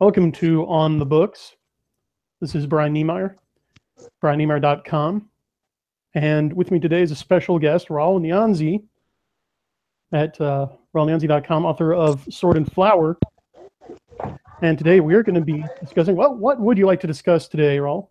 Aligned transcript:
Welcome 0.00 0.30
to 0.32 0.64
On 0.66 0.98
the 0.98 1.06
Books. 1.06 1.56
This 2.40 2.54
is 2.54 2.66
Brian 2.66 2.94
Niemeier, 2.94 3.34
brianniemeier.com. 4.22 5.28
And 6.14 6.52
with 6.52 6.70
me 6.70 6.78
today 6.78 7.02
is 7.02 7.10
a 7.10 7.16
special 7.16 7.58
guest, 7.58 7.88
Rawle 7.88 8.20
Nyanzi 8.20 8.84
at 10.12 10.40
uh, 10.40 10.68
rawlenyanzi.com, 10.94 11.66
author 11.66 11.94
of 11.94 12.26
Sword 12.30 12.56
and 12.56 12.70
Flower. 12.72 13.18
And 14.62 14.78
today 14.78 15.00
we 15.00 15.14
are 15.14 15.22
going 15.22 15.34
to 15.34 15.40
be 15.40 15.64
discussing, 15.80 16.16
well, 16.16 16.34
what 16.34 16.60
would 16.60 16.78
you 16.78 16.86
like 16.86 17.00
to 17.00 17.06
discuss 17.06 17.48
today, 17.48 17.78
Rawle? 17.78 18.08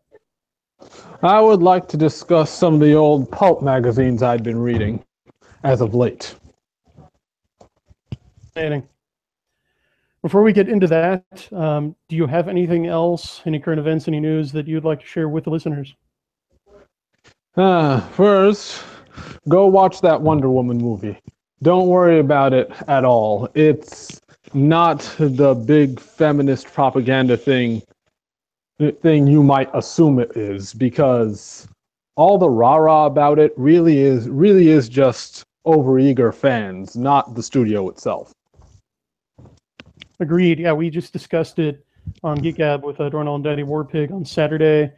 I 1.24 1.40
would 1.42 1.62
like 1.62 1.88
to 1.88 1.98
discuss 1.98 2.52
some 2.52 2.76
of 2.76 2.80
the 2.80 2.94
old 2.94 3.32
pulp 3.32 3.64
magazines 3.64 4.22
I'd 4.22 4.44
been 4.44 4.60
reading 4.60 5.04
as 5.64 5.82
of 5.82 5.96
late. 5.96 6.36
Fascinating. 8.54 8.88
Before 10.22 10.42
we 10.42 10.52
get 10.52 10.68
into 10.68 10.88
that, 10.88 11.24
um, 11.54 11.96
do 12.10 12.16
you 12.16 12.26
have 12.26 12.48
anything 12.48 12.88
else, 12.88 13.42
any 13.46 13.60
current 13.60 13.80
events, 13.80 14.08
any 14.08 14.20
news 14.20 14.52
that 14.52 14.68
you'd 14.68 14.84
like 14.84 15.00
to 15.02 15.06
share 15.06 15.30
with 15.30 15.44
the 15.44 15.52
listeners? 15.52 15.96
Uh, 17.56 18.02
first, 18.10 18.84
go 19.48 19.68
watch 19.68 20.02
that 20.02 20.22
Wonder 20.22 20.50
Woman 20.50 20.78
movie. 20.78 21.18
Don't 21.62 21.88
worry 21.88 22.20
about 22.20 22.54
it 22.54 22.72
at 22.88 23.04
all. 23.04 23.50
It's 23.56 24.22
not 24.54 25.00
the 25.20 25.54
big 25.54 26.00
feminist 26.00 26.68
propaganda 26.74 27.36
thing 27.36 27.82
thing 29.02 29.26
you 29.26 29.42
might 29.42 29.70
assume 29.74 30.20
it 30.20 30.38
is 30.38 30.74
because 30.74 31.68
all 32.16 32.38
the 32.38 32.50
rah-rah 32.50 33.08
about 33.08 33.40
it 33.40 33.52
really 33.58 33.98
is 34.00 34.30
really 34.30 34.70
is 34.70 34.88
just 34.88 35.44
overeager 35.66 36.34
fans, 36.34 36.96
not 36.96 37.34
the 37.34 37.42
studio 37.42 37.90
itself. 37.90 38.32
Agreed. 40.20 40.60
Yeah, 40.60 40.74
we 40.74 40.90
just 40.90 41.14
discussed 41.14 41.60
it 41.60 41.86
on 42.24 42.38
Geek 42.38 42.58
Gab 42.58 42.84
with 42.84 43.00
uh, 43.00 43.10
Dorrinal 43.10 43.36
and 43.36 43.44
Daddy 43.44 43.64
Warpig 43.64 44.12
on 44.12 44.26
Saturday, 44.26 44.92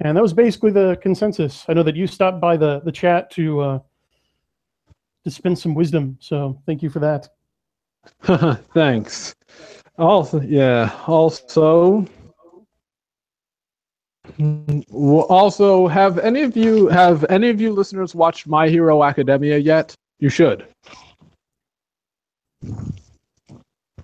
and 0.00 0.16
that 0.16 0.22
was 0.22 0.32
basically 0.32 0.72
the 0.72 0.98
consensus. 1.02 1.64
I 1.68 1.74
know 1.74 1.82
that 1.82 1.96
you 1.96 2.06
stopped 2.06 2.40
by 2.40 2.56
the 2.56 2.80
the 2.80 2.92
chat 2.92 3.30
to 3.32 3.60
uh, 3.60 3.78
to 5.24 5.30
spend 5.30 5.58
some 5.58 5.74
wisdom, 5.74 6.16
so 6.20 6.60
thank 6.66 6.82
you 6.82 6.90
for 6.90 6.98
that. 7.00 7.28
Thanks. 8.74 9.34
Also, 9.98 10.40
yeah. 10.40 10.90
Also, 11.06 12.06
also, 14.90 15.86
have 15.86 16.18
any 16.18 16.42
of 16.42 16.56
you 16.56 16.88
have 16.88 17.24
any 17.30 17.48
of 17.48 17.60
you 17.60 17.72
listeners 17.72 18.14
watched 18.14 18.46
My 18.46 18.68
Hero 18.68 19.04
Academia 19.04 19.58
yet? 19.58 19.94
You 20.18 20.28
should. 20.28 20.66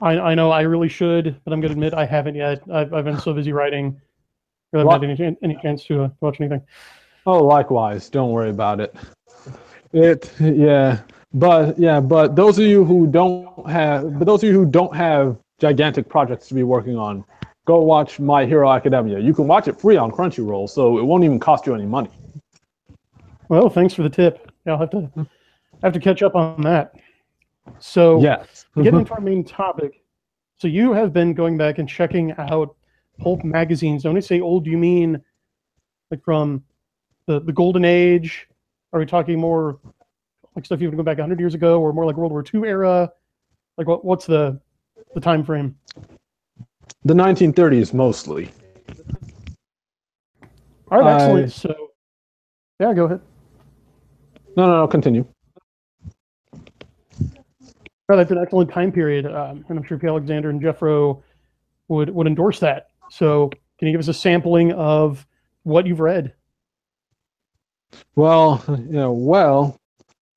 I, 0.02 0.18
I 0.18 0.34
know 0.34 0.50
I 0.50 0.62
really 0.62 0.88
should, 0.88 1.36
but 1.44 1.52
I'm 1.52 1.60
going 1.60 1.70
to 1.70 1.74
admit 1.74 1.94
I 1.94 2.04
haven't 2.04 2.34
yet. 2.34 2.60
I've, 2.70 2.92
I've 2.92 3.04
been 3.04 3.20
so 3.20 3.32
busy 3.32 3.52
writing, 3.52 4.00
I 4.74 4.78
haven't 4.78 5.10
had 5.10 5.20
any, 5.20 5.36
any 5.42 5.58
chance 5.62 5.84
to 5.84 6.04
uh, 6.04 6.08
watch 6.20 6.40
anything. 6.40 6.62
Oh, 7.24 7.44
likewise. 7.44 8.08
Don't 8.10 8.32
worry 8.32 8.50
about 8.50 8.80
it. 8.80 8.94
It, 9.92 10.32
yeah, 10.40 11.00
but 11.34 11.78
yeah, 11.78 12.00
but 12.00 12.34
those 12.34 12.58
of 12.58 12.64
you 12.64 12.84
who 12.84 13.06
don't 13.06 13.68
have, 13.68 14.18
but 14.18 14.24
those 14.24 14.42
of 14.42 14.48
you 14.48 14.54
who 14.54 14.66
don't 14.66 14.94
have 14.96 15.36
gigantic 15.60 16.08
projects 16.08 16.48
to 16.48 16.54
be 16.54 16.62
working 16.62 16.96
on, 16.96 17.24
go 17.66 17.80
watch 17.80 18.18
My 18.18 18.44
Hero 18.46 18.72
Academia. 18.72 19.18
You 19.18 19.34
can 19.34 19.46
watch 19.46 19.68
it 19.68 19.80
free 19.80 19.96
on 19.96 20.10
Crunchyroll, 20.10 20.68
so 20.68 20.98
it 20.98 21.04
won't 21.04 21.22
even 21.24 21.38
cost 21.38 21.66
you 21.66 21.74
any 21.74 21.86
money. 21.86 22.10
Well, 23.48 23.68
thanks 23.68 23.94
for 23.94 24.02
the 24.02 24.10
tip. 24.10 24.50
Yeah, 24.64 24.72
I'll 24.72 24.78
have 24.78 24.90
to 24.90 25.10
I 25.16 25.86
have 25.86 25.92
to 25.92 26.00
catch 26.00 26.22
up 26.22 26.34
on 26.34 26.62
that. 26.62 26.94
So, 27.78 28.20
yes. 28.20 28.66
getting 28.76 29.00
into 29.00 29.12
our 29.14 29.20
main 29.20 29.44
topic. 29.44 30.02
So, 30.58 30.68
you 30.68 30.92
have 30.92 31.12
been 31.12 31.34
going 31.34 31.56
back 31.56 31.78
and 31.78 31.88
checking 31.88 32.32
out 32.38 32.76
pulp 33.18 33.44
magazines. 33.44 34.04
When 34.04 34.16
I 34.16 34.20
say 34.20 34.40
old, 34.40 34.64
do 34.64 34.70
you 34.70 34.78
mean 34.78 35.20
like 36.10 36.22
from 36.24 36.62
the, 37.26 37.40
the 37.40 37.52
golden 37.52 37.84
age? 37.84 38.48
Are 38.92 39.00
we 39.00 39.06
talking 39.06 39.38
more 39.38 39.78
like 40.54 40.64
stuff 40.64 40.80
you 40.80 40.88
would 40.88 40.96
go 40.96 41.02
back 41.02 41.18
100 41.18 41.40
years 41.40 41.54
ago 41.54 41.80
or 41.80 41.92
more 41.92 42.04
like 42.04 42.16
World 42.16 42.32
War 42.32 42.44
II 42.52 42.62
era? 42.68 43.10
Like, 43.78 43.86
what, 43.86 44.04
what's 44.04 44.26
the, 44.26 44.60
the 45.14 45.20
time 45.20 45.44
frame? 45.44 45.74
The 47.04 47.14
1930s 47.14 47.94
mostly. 47.94 48.50
All 50.90 51.00
right, 51.00 51.14
excellent. 51.14 51.44
I- 51.44 51.48
so, 51.48 51.90
yeah, 52.78 52.92
go 52.92 53.04
ahead. 53.06 53.20
No, 54.56 54.66
no, 54.66 54.80
no. 54.80 54.88
Continue. 54.88 55.24
That's 58.08 58.30
an 58.30 58.38
excellent 58.38 58.70
time 58.70 58.92
period, 58.92 59.24
um, 59.26 59.64
and 59.68 59.78
I'm 59.78 59.84
sure 59.84 59.98
P. 59.98 60.06
Alexander 60.06 60.50
and 60.50 60.60
Jeffro 60.60 61.22
would 61.88 62.10
would 62.10 62.26
endorse 62.26 62.60
that. 62.60 62.88
So, 63.10 63.48
can 63.78 63.88
you 63.88 63.92
give 63.92 64.00
us 64.00 64.08
a 64.08 64.14
sampling 64.14 64.72
of 64.72 65.26
what 65.62 65.86
you've 65.86 66.00
read? 66.00 66.34
Well, 68.14 68.62
yeah. 68.90 69.06
Well, 69.06 69.80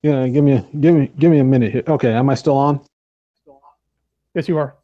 yeah. 0.03 0.28
Give 0.28 0.44
me, 0.44 0.53
a, 0.53 0.62
give 0.80 0.96
me, 0.96 1.12
give 1.20 1.31
me 1.31 1.40
a 1.40 1.44
minute 1.44 1.74
here. 1.74 1.84
Okay. 1.88 2.14
Am 2.14 2.30
I 2.30 2.36
still 2.36 2.56
on? 2.56 2.80
Yes, 4.34 4.47
you 4.47 4.58
are. 4.58 4.76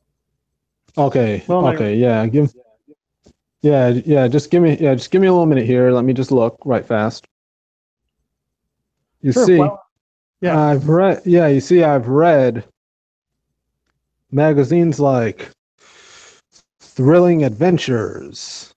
Okay. 0.98 1.44
Well, 1.48 1.68
okay. 1.68 1.96
Yeah. 1.96 2.25
Give. 2.28 2.52
Yeah. 3.62 3.90
Yeah. 4.06 4.28
Just 4.28 4.52
give 4.52 4.63
me. 4.63 4.78
Yeah. 4.78 4.96
Just 4.96 5.12
give 5.12 5.22
me 5.22 5.28
a 5.28 5.31
little 5.31 5.46
minute 5.46 5.66
here. 5.66 5.92
Let 5.92 6.03
me 6.03 6.13
just 6.13 6.31
look 6.31 6.58
right 6.66 6.86
fast. 6.86 7.25
You 9.22 9.31
Sure, 9.31 9.46
see, 9.46 9.58
well, 9.58 9.81
yeah. 10.41 10.59
I've 10.59 10.90
read. 10.90 11.22
Yeah. 11.25 11.47
You 11.47 11.62
see, 11.62 11.84
I've 11.84 12.07
read 12.07 12.66
magazines 14.31 15.00
like 15.00 15.50
Thrilling 16.79 17.44
Adventures. 17.44 18.74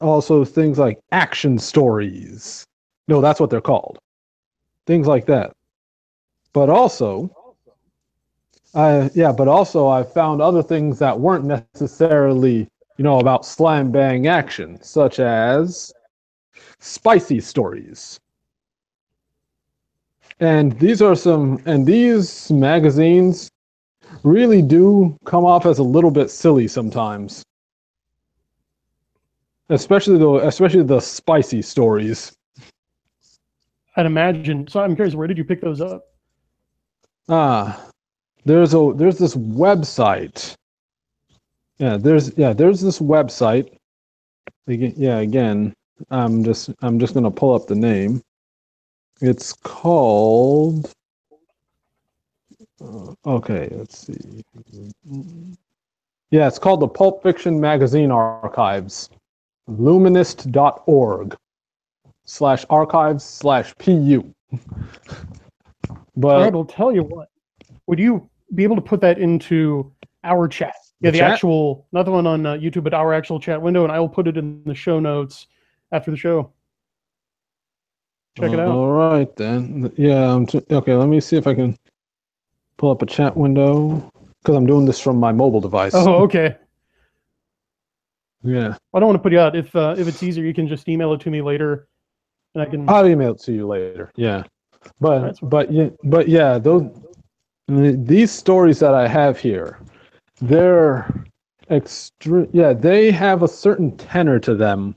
Also, 0.00 0.44
things 0.44 0.78
like 0.78 0.98
action 1.12 1.58
stories. 1.58 2.64
No, 3.08 3.20
that's 3.20 3.40
what 3.40 3.50
they're 3.50 3.60
called. 3.60 3.98
Things 4.86 5.06
like 5.06 5.26
that. 5.26 5.52
But 6.52 6.70
also, 6.70 7.30
I 8.74 9.10
yeah, 9.14 9.32
but 9.32 9.48
also 9.48 9.88
I 9.88 10.02
found 10.02 10.40
other 10.40 10.62
things 10.62 10.98
that 11.00 11.18
weren't 11.18 11.44
necessarily, 11.44 12.68
you 12.96 13.04
know, 13.04 13.18
about 13.18 13.44
slam 13.44 13.90
bang 13.90 14.26
action, 14.26 14.82
such 14.82 15.20
as 15.20 15.92
spicy 16.80 17.40
stories. 17.40 18.18
And 20.40 20.78
these 20.80 21.02
are 21.02 21.14
some 21.14 21.62
and 21.66 21.86
these 21.86 22.50
magazines 22.50 23.50
really 24.22 24.62
do 24.62 25.16
come 25.24 25.44
off 25.44 25.66
as 25.66 25.78
a 25.78 25.82
little 25.82 26.10
bit 26.10 26.30
silly 26.30 26.66
sometimes. 26.66 27.42
Especially 29.68 30.18
the 30.18 30.46
especially 30.46 30.82
the 30.82 31.00
spicy 31.00 31.62
stories. 31.62 32.32
I'd 33.96 34.06
imagine. 34.06 34.66
So, 34.66 34.80
I'm 34.80 34.94
curious, 34.94 35.14
where 35.14 35.26
did 35.26 35.36
you 35.36 35.44
pick 35.44 35.60
those 35.60 35.80
up? 35.80 36.06
Ah, 37.28 37.88
there's 38.44 38.72
a 38.74 38.92
there's 38.96 39.18
this 39.18 39.36
website. 39.36 40.54
Yeah, 41.78 41.96
there's 41.96 42.36
yeah, 42.36 42.52
there's 42.52 42.80
this 42.80 42.98
website. 42.98 43.76
Yeah, 44.66 45.18
again, 45.18 45.74
I'm 46.10 46.42
just 46.44 46.70
I'm 46.82 46.98
just 46.98 47.14
gonna 47.14 47.30
pull 47.30 47.54
up 47.54 47.66
the 47.66 47.74
name. 47.74 48.22
It's 49.20 49.52
called. 49.52 50.92
uh, 52.82 53.12
okay, 53.26 53.68
let's 53.72 54.06
see. 54.06 54.42
Yeah, 56.30 56.46
it's 56.46 56.58
called 56.58 56.80
the 56.80 56.88
Pulp 56.88 57.22
Fiction 57.22 57.60
Magazine 57.60 58.10
Archives, 58.10 59.10
luminist.org 59.68 61.36
slash 62.24 62.64
archives 62.70 63.24
slash 63.24 63.74
pu. 63.78 64.34
But 66.16 66.52
well, 66.52 66.64
tell 66.64 66.92
you 66.92 67.02
what. 67.04 67.28
Would 67.86 67.98
you 67.98 68.28
be 68.54 68.62
able 68.62 68.76
to 68.76 68.82
put 68.82 69.00
that 69.00 69.18
into 69.18 69.90
our 70.22 70.48
chat? 70.48 70.74
Yeah, 71.00 71.10
The 71.12 71.22
actual, 71.22 71.86
not 71.92 72.04
the 72.04 72.10
one 72.10 72.26
on 72.26 72.44
uh, 72.44 72.54
YouTube, 72.54 72.84
but 72.84 72.92
our 72.92 73.14
actual 73.14 73.40
chat 73.40 73.60
window, 73.62 73.84
and 73.84 73.92
I 73.92 73.98
will 73.98 74.08
put 74.08 74.28
it 74.28 74.36
in 74.36 74.62
the 74.64 74.74
show 74.74 75.00
notes 75.00 75.46
after 75.92 76.10
the 76.10 76.16
show. 76.16 76.52
Check 78.40 78.52
it 78.52 78.60
out. 78.60 78.68
All 78.68 78.90
right 78.92 79.34
then. 79.36 79.92
Yeah. 79.96 80.32
I'm 80.34 80.46
t- 80.46 80.62
okay. 80.70 80.94
Let 80.94 81.08
me 81.08 81.20
see 81.20 81.36
if 81.36 81.46
I 81.46 81.54
can 81.54 81.76
pull 82.76 82.90
up 82.90 83.02
a 83.02 83.06
chat 83.06 83.36
window 83.36 84.10
because 84.42 84.56
I'm 84.56 84.66
doing 84.66 84.86
this 84.86 84.98
from 85.00 85.18
my 85.18 85.32
mobile 85.32 85.60
device. 85.60 85.92
Oh, 85.94 86.22
okay. 86.24 86.56
Yeah. 88.42 88.76
I 88.94 88.98
don't 89.00 89.08
want 89.08 89.18
to 89.18 89.22
put 89.22 89.32
you 89.32 89.40
out. 89.40 89.54
If 89.54 89.74
uh, 89.76 89.94
if 89.98 90.08
it's 90.08 90.22
easier, 90.22 90.44
you 90.44 90.54
can 90.54 90.66
just 90.66 90.88
email 90.88 91.12
it 91.12 91.20
to 91.20 91.30
me 91.30 91.42
later, 91.42 91.88
and 92.54 92.62
I 92.62 92.66
can. 92.66 92.88
I'll 92.88 93.06
email 93.06 93.32
it 93.32 93.40
to 93.42 93.52
you 93.52 93.66
later. 93.66 94.10
Yeah. 94.16 94.44
But 94.98 95.18
That's- 95.20 95.38
but 95.42 95.70
yeah 95.70 95.90
but 96.04 96.26
yeah 96.28 96.56
those 96.58 96.84
these 97.68 98.30
stories 98.32 98.80
that 98.80 98.94
I 98.94 99.06
have 99.06 99.38
here, 99.38 99.78
they're 100.40 101.12
extreme. 101.70 102.48
Yeah, 102.52 102.72
they 102.72 103.10
have 103.10 103.42
a 103.42 103.48
certain 103.48 103.94
tenor 103.98 104.38
to 104.40 104.54
them. 104.54 104.96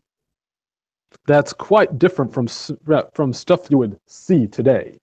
That's 1.26 1.54
quite 1.54 2.00
different 2.00 2.34
from 2.34 2.48
uh, 2.92 3.04
from 3.14 3.34
stuff 3.34 3.70
you 3.70 3.78
would 3.78 4.00
see 4.08 4.48
today. 4.48 4.98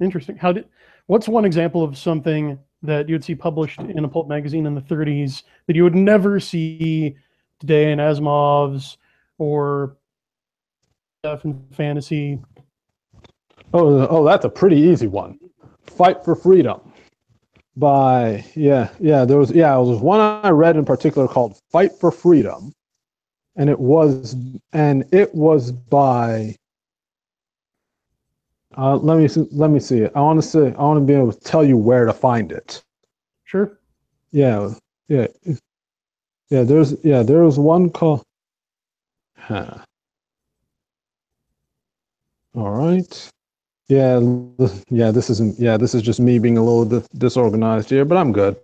Interesting. 0.00 0.36
How 0.36 0.52
did? 0.52 0.68
What's 1.06 1.28
one 1.28 1.44
example 1.44 1.82
of 1.82 1.98
something 1.98 2.58
that 2.82 3.08
you 3.08 3.14
would 3.14 3.24
see 3.24 3.34
published 3.34 3.80
in 3.80 4.04
a 4.04 4.08
pulp 4.08 4.28
magazine 4.28 4.66
in 4.66 4.74
the 4.74 4.80
30s 4.80 5.42
that 5.66 5.76
you 5.76 5.82
would 5.84 5.94
never 5.94 6.38
see 6.38 7.16
today 7.60 7.92
in 7.92 7.98
Asimov's 7.98 8.98
or 9.38 9.96
stuff 11.22 11.44
in 11.44 11.62
fantasy? 11.72 12.38
Oh, 13.72 14.06
oh, 14.08 14.24
that's 14.24 14.44
a 14.44 14.50
pretty 14.50 14.76
easy 14.76 15.06
one. 15.06 15.38
Fight 15.82 16.24
for 16.24 16.34
Freedom 16.34 16.80
by 17.76 18.44
yeah, 18.54 18.90
yeah, 19.00 19.24
there 19.24 19.38
was 19.38 19.50
yeah, 19.50 19.70
there 19.70 19.80
was 19.80 20.00
one 20.00 20.20
I 20.20 20.50
read 20.50 20.76
in 20.76 20.84
particular 20.84 21.26
called 21.26 21.58
Fight 21.70 21.92
for 21.98 22.10
Freedom. 22.10 22.72
And 23.56 23.70
it 23.70 23.78
was 23.78 24.36
and 24.72 25.04
it 25.12 25.34
was 25.34 25.70
by 25.70 26.56
uh, 28.76 28.96
let 28.96 29.18
me 29.18 29.28
see, 29.28 29.46
let 29.52 29.70
me 29.70 29.78
see 29.78 29.98
it. 29.98 30.12
I 30.16 30.20
want 30.20 30.42
to 30.42 30.48
say 30.48 30.74
I 30.74 30.82
want 30.82 31.00
to 31.00 31.04
be 31.04 31.14
able 31.14 31.32
to 31.32 31.40
tell 31.40 31.64
you 31.64 31.76
where 31.76 32.04
to 32.06 32.12
find 32.12 32.50
it. 32.50 32.82
Sure. 33.44 33.78
Yeah, 34.32 34.74
yeah, 35.08 35.28
yeah. 36.50 36.62
There's 36.64 36.96
yeah, 37.04 37.22
there 37.22 37.44
was 37.44 37.58
one 37.58 37.90
call. 37.90 38.24
Huh. 39.38 39.78
All 42.56 42.70
right. 42.70 43.30
Yeah, 43.88 44.20
yeah. 44.90 45.10
This 45.12 45.30
isn't. 45.30 45.58
Yeah, 45.58 45.76
this 45.76 45.94
is 45.94 46.02
just 46.02 46.18
me 46.18 46.38
being 46.40 46.58
a 46.58 46.64
little 46.64 46.84
di- 47.00 47.06
disorganized 47.18 47.90
here, 47.90 48.04
but 48.04 48.16
I'm 48.16 48.32
good. 48.32 48.56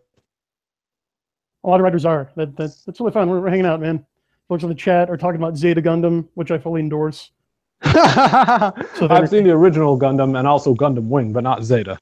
A 1.63 1.69
lot 1.69 1.79
of 1.79 1.85
writers 1.85 2.05
are. 2.05 2.31
That, 2.37 2.57
that 2.57 2.75
that's 2.85 2.99
really 3.01 3.13
fun. 3.13 3.29
We're, 3.29 3.41
we're 3.41 3.51
hanging 3.51 3.67
out, 3.67 3.81
man. 3.81 4.05
Folks 4.51 4.65
in 4.65 4.69
the 4.69 4.75
chat 4.75 5.09
are 5.09 5.17
talking 5.17 5.41
about 5.41 5.57
Zeta 5.57 5.81
Gundam, 5.81 6.27
which 6.35 6.51
I 6.51 6.59
fully 6.59 6.81
endorse. 6.81 7.31
I've 7.83 9.31
seen 9.31 9.45
the 9.45 9.53
original 9.53 9.97
Gundam 9.97 10.37
and 10.37 10.45
also 10.45 10.75
Gundam 10.75 11.05
Wing, 11.05 11.33
but 11.33 11.45
not 11.45 11.63
Zeta. 11.63 11.97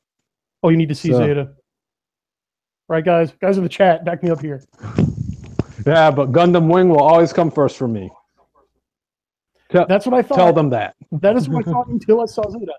Oh, 0.62 0.70
you 0.70 0.78
need 0.78 0.88
to 0.88 0.94
see 0.94 1.10
So- 1.12 1.18
Zeta. 1.18 1.50
Right, 2.88 3.04
guys? 3.04 3.32
Guys 3.38 3.58
in 3.58 3.64
the 3.64 3.68
chat, 3.68 4.02
back 4.06 4.22
me 4.22 4.30
up 4.30 4.40
here. 4.40 4.62
Yeah, 5.86 6.10
but 6.10 6.32
Gundam 6.32 6.72
Wing 6.72 6.88
will 6.88 7.02
always 7.02 7.34
come 7.34 7.50
first 7.50 7.76
for 7.76 7.86
me. 7.86 8.10
Tell, 9.68 9.84
That's 9.86 10.06
what 10.06 10.14
I 10.14 10.22
thought. 10.22 10.36
tell 10.36 10.52
them 10.54 10.70
that. 10.70 10.96
That 11.12 11.36
is 11.36 11.50
what 11.50 11.68
I 11.68 11.70
thought 11.70 11.88
until 11.88 12.22
I 12.22 12.24
saw 12.24 12.48
Zeta. 12.48 12.72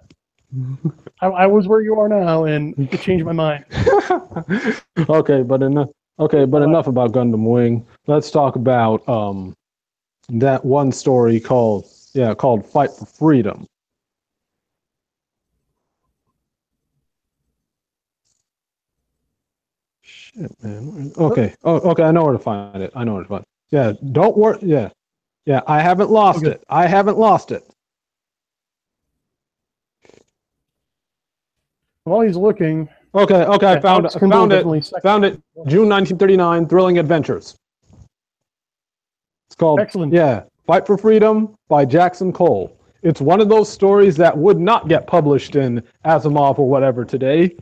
I, 1.22 1.28
I 1.28 1.46
was 1.46 1.68
where 1.68 1.82
you 1.82 1.94
are 2.00 2.10
now, 2.10 2.46
and 2.46 2.74
it 2.92 3.02
changed 3.02 3.24
my 3.24 3.34
mind. 3.34 3.66
okay, 5.10 5.44
but 5.44 5.62
enough. 5.62 5.90
Okay, 6.20 6.46
but 6.46 6.64
enough 6.64 6.88
about 6.88 7.12
Gundam 7.12 7.48
Wing. 7.48 7.86
Let's 8.08 8.32
talk 8.32 8.56
about 8.56 9.08
um 9.08 9.56
that 10.30 10.64
one 10.64 10.92
story 10.92 11.40
called 11.40 11.86
yeah 12.14 12.34
called 12.34 12.66
Fight 12.66 12.92
for 12.92 13.06
Freedom. 13.06 13.66
Shit, 20.02 20.52
man. 20.64 21.12
Okay. 21.18 21.54
Oh, 21.64 21.76
okay. 21.92 22.04
I 22.04 22.12
know 22.12 22.24
where 22.24 22.34
to 22.34 22.40
find 22.40 22.82
it. 22.82 22.92
I 22.96 23.04
know 23.04 23.16
where 23.16 23.24
to 23.24 23.30
find. 23.30 23.42
It. 23.44 23.48
Yeah. 23.76 23.94
Don't 24.12 24.38
worry. 24.38 24.58
Yeah. 24.62 24.90
Yeah. 25.46 25.62
I 25.68 25.82
haven't 25.82 26.10
lost 26.10 26.40
Okay. 26.40 26.52
it. 26.52 26.64
I 26.70 26.88
haven't 26.88 27.18
lost 27.18 27.52
it. 27.52 27.64
While 32.04 32.22
he's 32.22 32.38
looking, 32.38 32.90
Okay. 33.14 33.44
Okay. 33.44 33.74
I 33.74 33.80
found 33.80 34.06
it. 34.06 34.16
I 34.16 34.20
found 34.20 34.52
it. 34.52 34.58
definitely 34.58 34.82
second. 34.82 35.02
Found 35.02 35.26
it. 35.26 35.34
June 35.68 35.90
1939. 35.90 36.68
Thrilling 36.68 37.00
Adventures. 37.00 37.56
Called. 39.60 39.80
Excellent. 39.80 40.14
Yeah. 40.14 40.44
Fight 40.66 40.88
for 40.88 40.98
Freedom 40.98 41.54
by 41.68 41.86
Jackson 41.86 42.32
Cole. 42.32 42.76
It's 43.04 43.22
one 43.22 43.42
of 43.42 43.50
those 43.50 43.72
stories 43.72 44.16
that 44.18 44.38
would 44.38 44.60
not 44.60 44.88
get 44.88 45.06
published 45.06 45.56
in 45.56 45.84
Asimov 46.06 46.60
or 46.60 46.70
whatever 46.70 47.06
today 47.06 47.56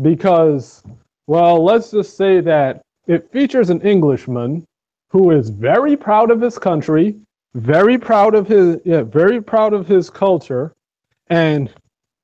because, 0.00 0.82
well, 1.26 1.62
let's 1.62 1.90
just 1.90 2.16
say 2.16 2.40
that 2.40 2.82
it 3.06 3.30
features 3.32 3.70
an 3.70 3.80
Englishman 3.82 4.64
who 5.10 5.32
is 5.32 5.50
very 5.50 5.96
proud 5.96 6.30
of 6.30 6.40
his 6.40 6.58
country, 6.58 7.16
very 7.54 7.98
proud 7.98 8.34
of 8.34 8.46
his, 8.46 8.78
yeah, 8.84 9.02
very 9.02 9.42
proud 9.42 9.72
of 9.72 9.86
his 9.86 10.08
culture, 10.08 10.72
and 11.28 11.72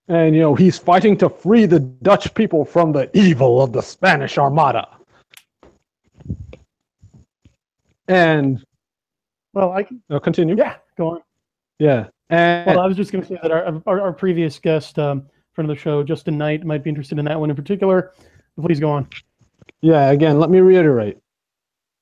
and 0.08 0.36
you 0.36 0.40
know 0.40 0.54
he's 0.54 0.78
fighting 0.78 1.16
to 1.16 1.28
free 1.28 1.66
the 1.66 1.80
Dutch 1.80 2.32
people 2.34 2.64
from 2.64 2.92
the 2.92 3.10
evil 3.16 3.60
of 3.60 3.72
the 3.72 3.80
Spanish 3.80 4.38
Armada. 4.38 4.88
And 8.08 8.64
Well, 9.56 9.72
I 9.72 9.84
can. 9.84 10.02
uh, 10.10 10.18
continue. 10.18 10.54
Yeah, 10.54 10.74
go 10.98 11.08
on. 11.12 11.22
Yeah. 11.78 12.08
And 12.28 12.66
Well, 12.66 12.80
I 12.80 12.86
was 12.86 12.94
just 12.94 13.10
going 13.10 13.22
to 13.22 13.28
say 13.28 13.38
that 13.42 13.50
our, 13.50 13.80
our, 13.86 14.00
our 14.02 14.12
previous 14.12 14.58
guest, 14.58 14.98
um, 14.98 15.24
friend 15.54 15.70
of 15.70 15.74
the 15.74 15.80
show, 15.80 16.02
Justin 16.02 16.36
Knight, 16.36 16.62
might 16.66 16.84
be 16.84 16.90
interested 16.90 17.18
in 17.18 17.24
that 17.24 17.40
one 17.40 17.48
in 17.48 17.56
particular. 17.56 18.12
Please 18.60 18.78
go 18.78 18.90
on. 18.90 19.08
yeah, 19.80 20.10
again, 20.10 20.38
let 20.38 20.50
me 20.50 20.60
reiterate. 20.60 21.16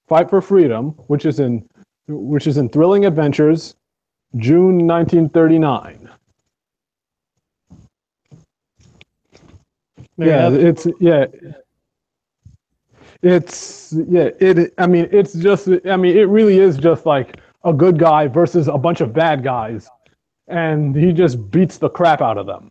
Fight 0.08 0.28
for 0.28 0.42
Freedom, 0.42 0.90
which 1.06 1.26
is 1.26 1.38
in 1.38 1.64
which 2.08 2.48
is 2.48 2.58
in 2.58 2.68
Thrilling 2.68 3.06
Adventures, 3.06 3.76
June 4.36 4.84
1939. 4.88 6.10
There 10.18 10.28
yeah, 10.28 10.50
it's 10.50 10.88
yeah. 10.98 11.26
It's 13.24 13.94
yeah, 14.08 14.28
it 14.38 14.74
I 14.78 14.86
mean, 14.86 15.08
it's 15.10 15.32
just 15.32 15.68
I 15.86 15.96
mean, 15.96 16.16
it 16.16 16.28
really 16.28 16.58
is 16.58 16.76
just 16.76 17.06
like 17.06 17.40
a 17.64 17.72
good 17.72 17.98
guy 17.98 18.28
versus 18.28 18.68
a 18.68 18.76
bunch 18.76 19.00
of 19.00 19.12
bad 19.14 19.42
guys 19.42 19.88
and 20.48 20.94
he 20.94 21.12
just 21.12 21.50
beats 21.50 21.78
the 21.78 21.88
crap 21.88 22.20
out 22.20 22.36
of 22.36 22.46
them. 22.46 22.70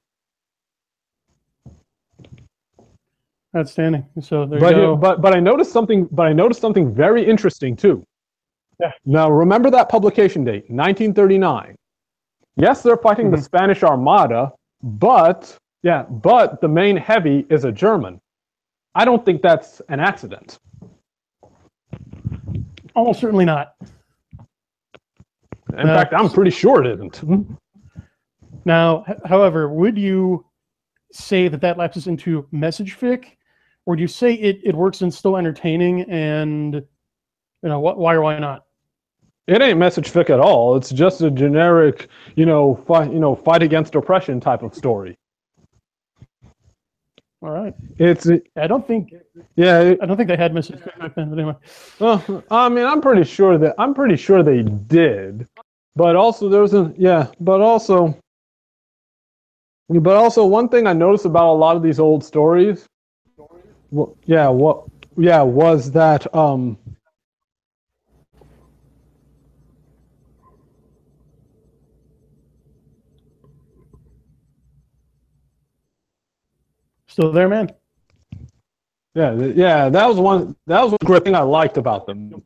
Outstanding. 3.55 4.05
So 4.21 4.45
there 4.45 4.59
but 4.59 4.75
you 4.75 4.81
go. 4.81 4.95
but 4.95 5.21
but 5.21 5.35
I 5.35 5.39
noticed 5.39 5.71
something. 5.71 6.07
But 6.11 6.27
I 6.27 6.33
noticed 6.33 6.59
something 6.59 6.93
very 6.93 7.23
interesting 7.23 7.75
too. 7.75 8.03
Yeah. 8.79 8.91
Now 9.05 9.29
remember 9.29 9.69
that 9.69 9.89
publication 9.89 10.43
date, 10.43 10.69
1939. 10.69 11.75
Yes, 12.55 12.81
they're 12.81 12.97
fighting 12.97 13.29
the 13.31 13.37
Mhm. 13.37 13.43
Spanish 13.43 13.83
Armada, 13.83 14.51
but 14.81 15.55
yeah, 15.83 16.03
but 16.03 16.61
the 16.61 16.67
main 16.67 16.97
heavy 16.97 17.45
is 17.49 17.63
a 17.63 17.71
German. 17.71 18.19
I 18.95 19.05
don't 19.05 19.25
think 19.25 19.41
that's 19.41 19.81
an 19.89 19.99
accident. 19.99 20.59
Almost 22.95 23.19
certainly 23.19 23.45
not. 23.45 23.73
In 25.77 25.87
No. 25.87 25.95
fact, 25.95 26.13
I'm 26.13 26.29
pretty 26.29 26.51
sure 26.51 26.83
it 26.83 26.93
isn't. 26.93 27.21
Mm-hmm. 27.21 27.53
Now, 28.65 29.03
however, 29.25 29.67
would 29.69 29.97
you 29.97 30.45
say 31.11 31.47
that 31.47 31.61
that 31.61 31.77
lapses 31.77 32.07
into 32.07 32.47
message 32.51 32.97
fic, 32.97 33.25
or 33.85 33.95
do 33.95 34.01
you 34.01 34.07
say 34.07 34.33
it, 34.33 34.61
it 34.63 34.75
works 34.75 35.01
and 35.01 35.13
still 35.13 35.37
entertaining 35.37 36.01
and 36.03 36.75
you 36.75 37.69
know 37.69 37.79
why 37.79 38.13
or 38.13 38.21
why 38.21 38.39
not? 38.39 38.65
It 39.47 39.61
ain't 39.61 39.77
message 39.77 40.09
fic 40.11 40.29
at 40.29 40.39
all. 40.39 40.77
It's 40.77 40.89
just 40.89 41.21
a 41.21 41.29
generic, 41.29 42.07
you 42.35 42.45
know, 42.45 42.75
fight, 42.87 43.11
you 43.11 43.19
know, 43.19 43.35
fight 43.35 43.61
against 43.63 43.95
oppression 43.95 44.39
type 44.39 44.63
of 44.63 44.73
story. 44.73 45.17
All 47.43 47.51
right. 47.51 47.73
It's 47.99 48.25
I 48.55 48.67
don't 48.67 48.87
think 48.87 49.13
yeah, 49.57 49.81
it- 49.81 49.99
I 50.01 50.05
don't 50.05 50.15
think 50.15 50.29
they 50.29 50.37
had 50.37 50.53
fic 50.53 50.97
back 50.97 51.13
then. 51.15 51.29
But 51.29 51.39
anyway, 51.39 51.55
Well, 51.99 52.43
I 52.49 52.69
mean, 52.69 52.85
I'm 52.85 53.01
pretty 53.01 53.25
sure 53.25 53.57
that 53.57 53.75
I'm 53.77 53.93
pretty 53.93 54.15
sure 54.15 54.43
they 54.43 54.63
did, 54.63 55.45
but 55.95 56.15
also 56.15 56.47
there 56.47 56.61
was 56.61 56.73
a 56.73 56.93
yeah, 56.97 57.27
but 57.41 57.59
also, 57.59 58.17
but 59.89 60.15
also 60.15 60.45
one 60.45 60.69
thing 60.69 60.87
I 60.87 60.93
noticed 60.93 61.25
about 61.25 61.51
a 61.51 61.57
lot 61.57 61.75
of 61.75 61.83
these 61.83 61.99
old 61.99 62.23
stories, 62.23 62.85
well, 63.91 64.15
yeah, 64.25 64.47
what 64.47 64.85
yeah 65.17 65.41
was 65.41 65.91
that 65.91 66.33
um 66.33 66.77
still 77.13 77.31
there, 77.31 77.47
man. 77.47 77.71
yeah 79.13 79.35
th- 79.35 79.55
yeah 79.55 79.87
that 79.87 80.07
was 80.07 80.17
one 80.17 80.55
that 80.65 80.81
was 80.81 80.91
one 80.91 80.97
great 81.05 81.23
thing 81.23 81.35
I 81.35 81.41
liked 81.41 81.77
about 81.77 82.07
them. 82.07 82.43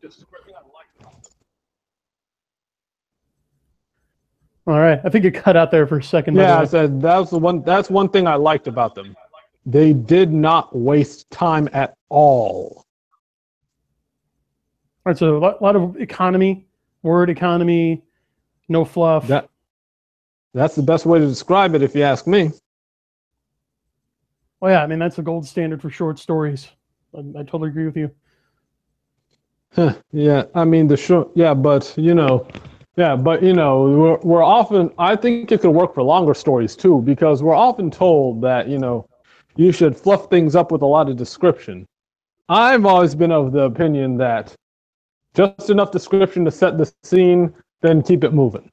All 4.68 4.78
right. 4.78 5.00
I 5.06 5.10
think 5.10 5.24
it 5.24 5.32
cut 5.32 5.56
out 5.56 5.72
there 5.72 5.88
for 5.88 6.00
a 6.00 6.04
second. 6.04 6.36
Yeah, 6.36 6.60
I 6.60 6.66
said 6.66 7.02
that's 7.02 7.30
the 7.30 7.40
one 7.40 7.62
that's 7.62 7.90
one 7.90 8.10
thing 8.10 8.28
I 8.28 8.36
liked 8.36 8.68
about 8.68 8.96
them. 8.96 9.16
They 9.66 9.94
did 9.94 10.34
not 10.34 10.76
waste 10.76 11.30
time 11.32 11.70
at 11.72 11.96
all. 12.10 12.86
All 15.06 15.14
right. 15.14 15.18
So 15.18 15.38
a 15.38 15.40
lot, 15.40 15.62
lot 15.62 15.78
of 15.78 15.96
economy, 16.02 16.66
word 17.02 17.30
economy, 17.30 18.04
no 18.68 18.84
fluff. 18.84 19.28
That 19.28 19.48
that's 20.54 20.76
the 20.76 20.84
best 20.84 21.06
way 21.06 21.20
to 21.20 21.26
describe 21.26 21.74
it, 21.74 21.82
if 21.82 21.96
you 21.96 22.04
ask 22.04 22.28
me. 22.28 22.52
Well, 24.60 24.72
yeah. 24.72 24.84
I 24.84 24.88
mean, 24.88 25.00
that's 25.00 25.16
the 25.16 25.22
gold 25.24 25.48
standard 25.48 25.82
for 25.82 25.90
short 25.90 26.20
stories. 26.20 26.68
I, 27.16 27.20
I 27.40 27.44
totally 27.44 27.70
agree 27.70 27.86
with 27.86 27.98
you. 27.98 28.12
Huh, 29.76 29.96
yeah, 30.12 30.44
I 30.56 30.64
mean 30.64 30.88
the 30.88 30.98
short. 30.98 31.30
Yeah, 31.36 31.54
but 31.54 31.94
you 31.98 32.16
know, 32.16 32.48
Yeah, 32.98 33.16
but 33.16 33.44
you 33.44 33.54
know, 33.54 33.84
we're, 33.84 34.18
we're 34.24 34.44
often, 34.44 34.90
I 34.98 35.16
think 35.16 35.52
it 35.52 35.62
could 35.62 35.70
work 35.70 35.94
for 35.94 36.02
longer 36.02 36.34
stories 36.34 36.76
too, 36.76 37.02
because 37.02 37.44
we're 37.44 37.56
often 37.56 37.92
told 37.92 38.42
that, 38.42 38.68
you 38.68 38.80
know, 38.80 39.08
you 39.56 39.72
should 39.72 39.96
fluff 39.96 40.32
things 40.32 40.56
up 40.56 40.72
with 40.72 40.82
a 40.82 40.86
lot 40.86 41.08
of 41.08 41.16
description. 41.16 41.86
I've 42.50 42.86
always 42.86 43.14
been 43.14 43.32
of 43.32 43.52
the 43.52 43.64
opinion 43.64 44.18
that 44.18 44.56
just 45.36 45.70
enough 45.70 45.92
description 45.92 46.44
to 46.46 46.52
set 46.52 46.80
the 46.80 46.92
scene, 47.04 47.54
then 47.82 48.02
keep 48.02 48.24
it 48.24 48.34
moving. 48.34 48.68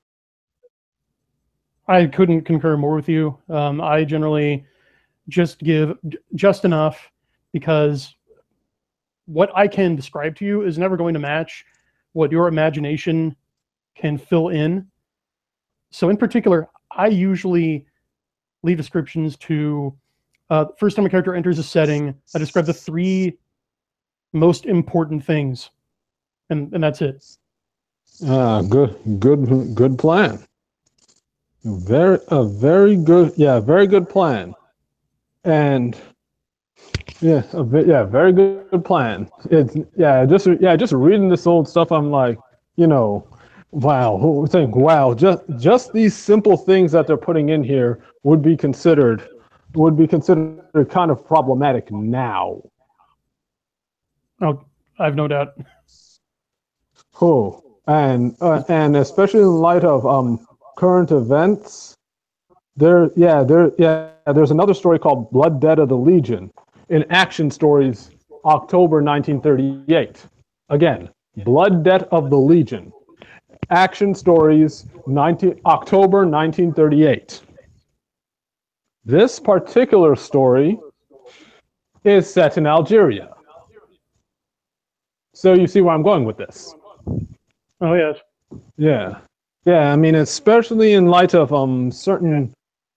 I 1.87 2.07
couldn't 2.07 2.43
concur 2.43 2.79
more 2.79 2.95
with 2.95 3.11
you. 3.11 3.37
Um, 3.51 3.83
I 3.83 4.05
generally 4.05 4.65
just 5.29 5.59
give 5.61 5.97
just 6.35 6.65
enough 6.65 7.11
because 7.53 8.15
what 9.27 9.51
I 9.55 9.69
can 9.69 9.97
describe 9.97 10.37
to 10.37 10.45
you 10.45 10.63
is 10.63 10.79
never 10.79 10.97
going 10.97 11.15
to 11.15 11.21
match 11.21 11.65
what 12.13 12.31
your 12.31 12.49
imagination 12.49 13.35
can 13.95 14.19
fill 14.19 14.49
in. 14.49 14.87
So, 15.91 16.09
in 16.09 16.17
particular, 16.17 16.69
I 16.91 17.07
usually 17.07 17.87
leave 18.63 18.77
descriptions 18.77 19.37
to 19.37 19.97
uh, 20.51 20.67
first 20.79 20.97
time 20.97 21.07
a 21.07 21.11
character 21.11 21.35
enters 21.35 21.59
a 21.59 21.63
setting, 21.63 22.15
I 22.35 22.39
describe 22.39 22.67
the 22.67 22.75
three 22.75 23.39
most 24.33 24.67
important 24.67 25.25
things, 25.25 25.71
and 26.51 26.73
and 26.73 26.83
that's 26.83 27.01
it. 27.01 27.25
Ah, 28.27 28.63
good, 28.63 28.97
good, 29.19 29.75
good 29.75 29.99
plan. 29.99 30.45
Very, 31.65 32.19
a 32.29 32.45
very 32.45 32.97
good, 32.97 33.33
yeah, 33.37 33.59
very 33.59 33.87
good 33.87 34.09
plan. 34.09 34.55
And 35.45 35.97
yeah, 37.21 37.43
a 37.53 37.63
bit, 37.63 37.87
yeah, 37.87 38.05
very 38.05 38.33
good, 38.33 38.71
good 38.71 38.85
plan. 38.85 39.31
It's 39.51 39.77
yeah, 39.97 40.25
just 40.25 40.47
yeah, 40.61 40.77
just 40.77 40.93
reading 40.93 41.29
this 41.29 41.47
old 41.47 41.69
stuff. 41.69 41.93
I'm 41.93 42.11
like, 42.11 42.39
you 42.77 42.87
know, 42.87 43.27
wow, 43.71 44.47
think 44.51 44.75
wow, 44.75 45.15
just 45.15 45.43
just 45.59 45.93
these 45.93 46.15
simple 46.17 46.57
things 46.57 46.93
that 46.93 47.07
they're 47.07 47.17
putting 47.17 47.51
in 47.51 47.63
here 47.63 48.05
would 48.23 48.43
be 48.43 48.57
considered 48.57 49.29
would 49.75 49.97
be 49.97 50.07
considered 50.07 50.89
kind 50.91 51.11
of 51.11 51.27
problematic 51.27 51.91
now. 51.91 52.63
Oh, 54.41 54.65
I've 54.99 55.15
no 55.15 55.29
doubt. 55.29 55.55
Oh, 57.21 57.63
and 57.87 58.37
uh, 58.41 58.63
and 58.69 58.97
especially 58.97 59.41
in 59.41 59.61
light 59.61 59.85
of 59.85 60.07
um 60.07 60.47
current 60.77 61.11
events, 61.11 61.97
there 62.77 63.11
yeah 63.17 63.43
there 63.43 63.71
yeah 63.79 64.11
there's 64.35 64.51
another 64.51 64.75
story 64.75 64.99
called 64.99 65.31
Blood 65.31 65.61
Debt 65.61 65.79
of 65.79 65.89
the 65.89 65.97
Legion 65.97 66.51
in 66.89 67.05
Action 67.11 67.51
Stories, 67.51 68.11
October 68.45 69.03
1938. 69.03 70.27
Again, 70.71 71.09
Blood 71.45 71.85
Debt 71.85 72.09
of 72.11 72.31
the 72.31 72.37
Legion, 72.37 72.93
Action 73.71 74.15
Stories, 74.15 74.87
19 75.07 75.61
October 75.67 76.27
1938. 76.27 77.43
This 79.05 79.39
particular 79.39 80.17
story 80.17 80.79
is 82.05 82.33
set 82.33 82.57
in 82.57 82.67
Algeria. 82.67 83.35
So 85.35 85.53
you 85.55 85.67
see 85.67 85.81
where 85.81 85.95
I'm 85.95 86.03
going 86.03 86.25
with 86.25 86.37
this. 86.37 86.75
Oh 87.81 87.95
yes. 87.95 88.19
Yeah. 88.77 89.19
Yeah, 89.67 89.93
I 89.93 89.97
mean, 89.97 90.15
especially 90.15 90.93
in 90.93 91.07
light 91.07 91.35
of 91.35 91.53
um 91.53 91.91
certain 91.91 92.55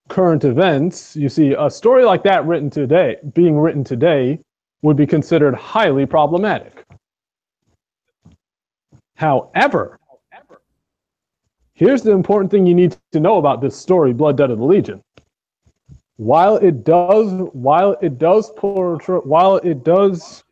current 0.08 0.44
events, 0.44 1.14
you 1.14 1.28
see 1.28 1.54
a 1.58 1.70
story 1.70 2.04
like 2.04 2.22
that 2.24 2.44
written 2.46 2.70
today, 2.70 3.16
being 3.34 3.58
written 3.58 3.84
today, 3.84 4.38
would 4.82 4.96
be 4.96 5.06
considered 5.06 5.54
highly 5.54 6.06
problematic. 6.06 6.84
However, 9.14 9.98
here's 11.74 12.02
the 12.02 12.12
important 12.12 12.50
thing 12.50 12.66
you 12.66 12.74
need 12.74 12.96
to 13.12 13.20
know 13.20 13.38
about 13.38 13.60
this 13.60 13.76
story, 13.76 14.12
Blood 14.12 14.36
Debt 14.36 14.50
of 14.50 14.58
the 14.58 14.64
Legion 14.64 15.02
while 16.18 16.56
it 16.56 16.84
does 16.84 17.30
while 17.52 17.96
it 18.02 18.18
does 18.18 18.50
portray 18.56 19.18
while 19.18 19.56
it 19.56 19.84
does 19.84 20.44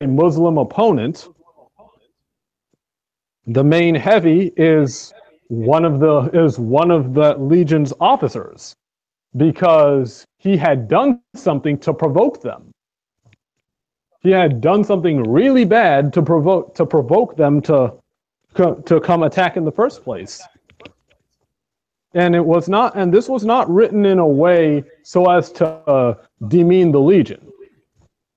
a 0.00 0.06
Muslim 0.06 0.58
opponent, 0.58 1.28
the 3.46 3.62
main 3.62 3.94
heavy 3.94 4.52
is 4.56 5.14
one 5.52 5.84
of 5.84 6.00
the 6.00 6.30
is 6.32 6.58
one 6.58 6.90
of 6.90 7.12
the 7.12 7.34
legion's 7.36 7.92
officers 8.00 8.74
because 9.36 10.24
he 10.38 10.56
had 10.56 10.88
done 10.88 11.20
something 11.34 11.76
to 11.80 11.92
provoke 11.92 12.40
them. 12.40 12.72
He 14.20 14.30
had 14.30 14.62
done 14.62 14.82
something 14.82 15.30
really 15.30 15.66
bad 15.66 16.10
to 16.14 16.22
provoke 16.22 16.74
to 16.76 16.86
provoke 16.86 17.36
them 17.36 17.60
to 17.62 17.92
to 18.54 19.00
come 19.00 19.24
attack 19.24 19.58
in 19.58 19.66
the 19.66 19.72
first 19.72 20.02
place. 20.02 20.42
And 22.14 22.34
it 22.34 22.44
was 22.44 22.70
not 22.70 22.96
and 22.96 23.12
this 23.12 23.28
was 23.28 23.44
not 23.44 23.68
written 23.68 24.06
in 24.06 24.20
a 24.20 24.26
way 24.26 24.82
so 25.02 25.30
as 25.30 25.52
to 25.52 25.66
uh, 25.66 26.14
demean 26.48 26.92
the 26.92 27.00
legion. 27.00 27.46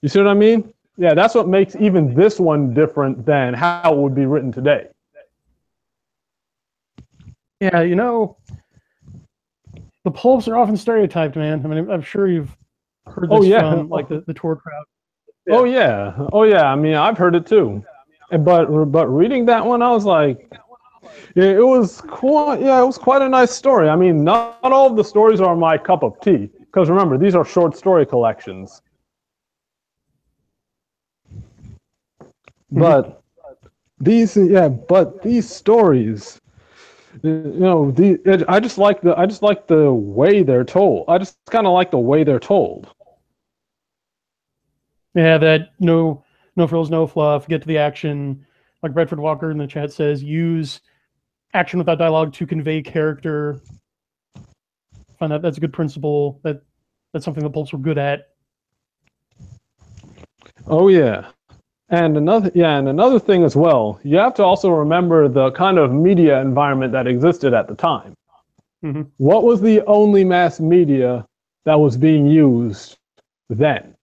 You 0.02 0.10
see 0.10 0.20
what 0.20 0.28
i 0.28 0.34
mean? 0.34 0.74
Yeah 0.98 1.14
that's 1.14 1.34
what 1.34 1.48
makes 1.48 1.78
even 1.78 2.14
this 2.14 2.42
one 2.42 2.74
different 2.74 3.26
than 3.26 3.54
how 3.54 3.94
it 3.94 3.98
would 3.98 4.16
be 4.16 4.26
written 4.26 4.52
today 4.52 4.90
yeah 7.60 7.82
you 7.82 7.96
know 7.96 8.38
the 10.04 10.12
pulps 10.12 10.48
are 10.48 10.56
often 10.56 10.78
stereotyped 10.78 11.36
man 11.36 11.64
i 11.66 11.68
mean 11.68 11.90
i'm 11.90 12.02
sure 12.02 12.28
you've 12.28 12.56
heard 13.08 13.28
oh, 13.32 13.42
this 13.42 13.48
oh, 13.48 13.52
yeah. 13.52 13.72
from 13.72 13.90
like 13.90 14.08
the, 14.08 14.24
the 14.28 14.34
Tor 14.34 14.56
crowd 14.56 14.84
yeah. 15.48 15.56
oh 15.56 15.64
yeah 15.64 16.28
oh 16.34 16.44
yeah 16.44 16.66
i 16.66 16.76
mean 16.76 16.96
i've 16.96 17.18
heard 17.18 17.36
it 17.36 17.46
too 17.46 17.84
but 18.40 18.66
but 18.86 19.08
reading 19.08 19.46
that 19.46 19.66
one 19.66 19.82
i 19.82 19.90
was 19.90 20.06
like 20.06 20.52
yeah, 21.36 21.46
it 21.46 21.66
was 21.66 22.02
quite. 22.02 22.62
Yeah, 22.62 22.82
it 22.82 22.86
was 22.86 22.98
quite 22.98 23.22
a 23.22 23.28
nice 23.28 23.52
story. 23.52 23.90
I 23.90 23.96
mean, 23.96 24.24
not, 24.24 24.62
not 24.64 24.72
all 24.72 24.90
of 24.90 24.96
the 24.96 25.04
stories 25.04 25.42
are 25.42 25.56
my 25.56 25.78
cup 25.78 26.02
of 26.02 26.20
tea. 26.22 26.50
Because 26.60 26.90
remember, 26.90 27.18
these 27.18 27.36
are 27.36 27.44
short 27.44 27.76
story 27.76 28.06
collections. 28.06 28.82
Mm-hmm. 32.74 32.80
But 32.80 33.22
these, 34.00 34.38
yeah, 34.38 34.70
but 34.70 35.22
these 35.22 35.50
stories, 35.50 36.40
you 37.24 37.54
know, 37.58 37.92
the 37.92 38.46
I 38.48 38.60
just 38.60 38.78
like 38.78 39.02
the 39.02 39.18
I 39.18 39.26
just 39.26 39.42
like 39.42 39.68
the 39.68 39.92
way 39.94 40.44
they're 40.44 40.64
told. 40.64 41.06
I 41.08 41.18
just 41.18 41.38
kind 41.50 41.68
of 41.68 41.74
like 41.74 41.92
the 41.92 42.00
way 42.00 42.24
they're 42.24 42.40
told. 42.40 42.88
Yeah, 45.14 45.38
that 45.38 45.70
no 45.80 46.24
no 46.56 46.68
frills, 46.68 46.90
no 46.90 47.08
fluff. 47.08 47.48
Get 47.48 47.62
to 47.62 47.68
the 47.68 47.78
action. 47.78 48.46
Like 48.84 48.94
Bradford 48.94 49.20
Walker 49.20 49.50
in 49.50 49.58
the 49.58 49.66
chat 49.66 49.92
says, 49.92 50.22
use 50.22 50.82
action 51.54 51.80
without 51.80 51.98
dialogue 51.98 52.34
to 52.34 52.46
convey 52.46 52.82
character. 52.82 53.62
I 54.36 54.42
find 55.18 55.32
that 55.32 55.42
that's 55.42 55.58
a 55.58 55.62
good 55.62 55.74
principle. 55.74 56.40
That 56.44 56.62
that's 57.14 57.26
something 57.26 57.44
the 57.44 57.50
Pulps 57.50 57.74
were 57.74 57.80
good 57.80 57.98
at. 57.98 58.28
Oh 60.68 60.88
yeah. 60.90 61.30
And 61.90 62.18
another 62.18 62.52
yeah, 62.56 62.78
and 62.78 62.90
another 62.90 63.20
thing 63.20 63.44
as 63.44 63.56
well, 63.56 64.00
you 64.04 64.18
have 64.18 64.34
to 64.36 64.44
also 64.44 64.70
remember 64.70 65.28
the 65.28 65.52
kind 65.52 65.78
of 65.78 65.92
media 65.92 66.42
environment 66.42 66.94
that 66.94 67.06
existed 67.06 67.54
at 67.54 67.68
the 67.68 67.76
time. 67.76 68.16
Mm-hmm. 68.84 69.04
What 69.18 69.44
was 69.44 69.62
the 69.62 69.86
only 69.86 70.24
mass 70.24 70.60
media 70.60 71.26
that 71.66 71.80
was 71.80 71.96
being 71.98 72.28
used 72.28 72.98
then? 73.50 73.96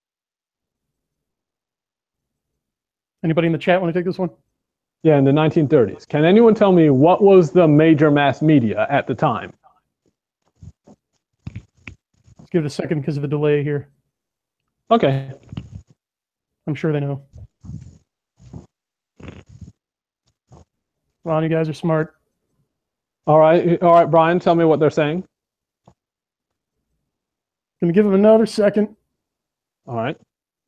Anybody 3.25 3.47
in 3.47 3.53
the 3.53 3.59
chat 3.59 3.81
want 3.81 3.93
to 3.93 3.99
take 3.99 4.07
this 4.07 4.19
one? 4.19 4.31
Yeah, 5.03 5.19
in 5.19 5.25
the 5.25 5.33
1930s. 5.33 6.07
Can 6.07 6.25
anyone 6.25 6.55
tell 6.55 6.73
me 6.73 6.91
what 6.91 7.23
was 7.23 7.51
the 7.51 7.67
major 7.67 8.11
mass 8.11 8.43
media 8.43 8.87
at 8.89 9.07
the 9.09 9.15
time? 9.15 9.53
Let's 10.87 12.51
give 12.51 12.65
it 12.65 12.67
a 12.67 12.71
second 12.71 13.01
because 13.01 13.17
of 13.17 13.23
the 13.23 13.29
delay 13.29 13.65
here. 13.65 13.89
Okay. 14.91 15.33
I'm 16.67 16.75
sure 16.75 16.93
they 16.93 17.01
know. 17.01 17.23
Ron, 21.25 21.43
you 21.43 21.49
guys 21.49 21.69
are 21.69 21.75
smart. 21.75 22.17
All 23.27 23.39
right, 23.39 23.81
all 23.83 23.95
right, 23.95 24.11
Brian, 24.11 24.41
tell 24.41 24.55
me 24.55 24.65
what 24.65 24.81
they're 24.81 24.91
saying. 24.91 25.25
Gonna 27.81 27.93
give 27.93 28.07
him 28.07 28.15
another 28.15 28.47
second. 28.47 28.97
All 29.87 29.97
right. 29.97 30.17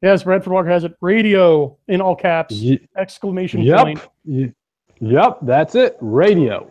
Yes, 0.03 0.25
Bradford 0.25 0.53
Walker 0.53 0.69
has 0.69 0.85
it. 0.85 0.95
Radio 1.01 1.79
in 1.89 2.01
all 2.01 2.17
caps. 2.17 2.55
Ye- 2.55 2.87
exclamation 2.97 3.63
yep. 3.63 3.81
point. 3.81 4.09
Ye- 4.25 4.53
yep, 5.01 5.39
that's 5.43 5.75
it. 5.77 5.97
Radio. 6.01 6.69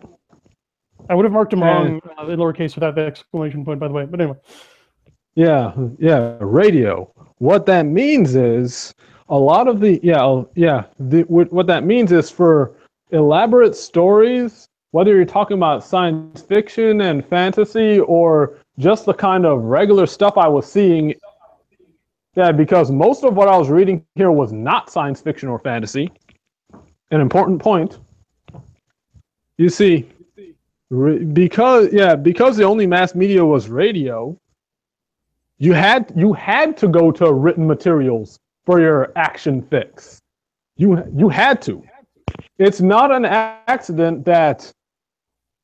I 1.08 1.14
would 1.14 1.24
have 1.24 1.32
marked 1.32 1.50
them 1.50 1.62
wrong 1.62 2.00
uh, 2.18 2.26
in 2.28 2.38
lowercase 2.38 2.74
without 2.74 2.94
the 2.94 3.02
exclamation 3.02 3.64
point, 3.64 3.80
by 3.80 3.88
the 3.88 3.94
way. 3.94 4.06
But 4.06 4.20
anyway. 4.20 4.38
Yeah, 5.34 5.72
yeah, 5.98 6.36
radio. 6.40 7.10
What 7.38 7.66
that 7.66 7.86
means 7.86 8.36
is 8.36 8.94
a 9.28 9.36
lot 9.36 9.66
of 9.68 9.80
the 9.80 9.98
yeah 10.02 10.42
yeah 10.54 10.84
the, 10.98 11.22
what 11.22 11.66
that 11.66 11.84
means 11.84 12.12
is 12.12 12.30
for 12.30 12.76
elaborate 13.10 13.76
stories, 13.76 14.68
whether 14.92 15.14
you're 15.14 15.24
talking 15.24 15.56
about 15.56 15.84
science 15.84 16.42
fiction 16.42 17.02
and 17.02 17.24
fantasy 17.26 18.00
or 18.00 18.58
just 18.78 19.06
the 19.06 19.14
kind 19.14 19.46
of 19.46 19.62
regular 19.64 20.06
stuff 20.06 20.36
I 20.36 20.48
was 20.48 20.70
seeing 20.70 21.14
yeah, 22.36 22.50
because 22.50 22.90
most 22.90 23.22
of 23.22 23.34
what 23.34 23.48
I 23.48 23.56
was 23.56 23.68
reading 23.68 24.04
here 24.16 24.32
was 24.32 24.52
not 24.52 24.90
science 24.90 25.20
fiction 25.20 25.48
or 25.48 25.58
fantasy. 25.58 26.10
An 27.10 27.20
important 27.20 27.62
point. 27.62 27.98
You 29.56 29.68
see, 29.68 30.08
because 31.32 31.92
yeah, 31.92 32.16
because 32.16 32.56
the 32.56 32.64
only 32.64 32.86
mass 32.88 33.14
media 33.14 33.44
was 33.44 33.68
radio, 33.68 34.36
you 35.58 35.72
had 35.72 36.12
you 36.16 36.32
had 36.32 36.76
to 36.78 36.88
go 36.88 37.12
to 37.12 37.32
written 37.32 37.66
materials 37.66 38.40
for 38.66 38.80
your 38.80 39.12
action 39.14 39.62
fix. 39.62 40.20
You 40.76 41.04
you 41.16 41.28
had 41.28 41.62
to. 41.62 41.84
It's 42.58 42.80
not 42.80 43.10
an 43.10 43.24
accident 43.24 44.24
that 44.26 44.70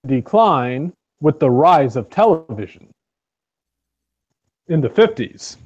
decline 0.07 0.93
with 1.21 1.39
the 1.39 1.51
rise 1.51 1.97
of 1.97 2.11
television 2.11 2.91
in 4.69 4.81
the 4.81 4.89
50s. 4.89 5.57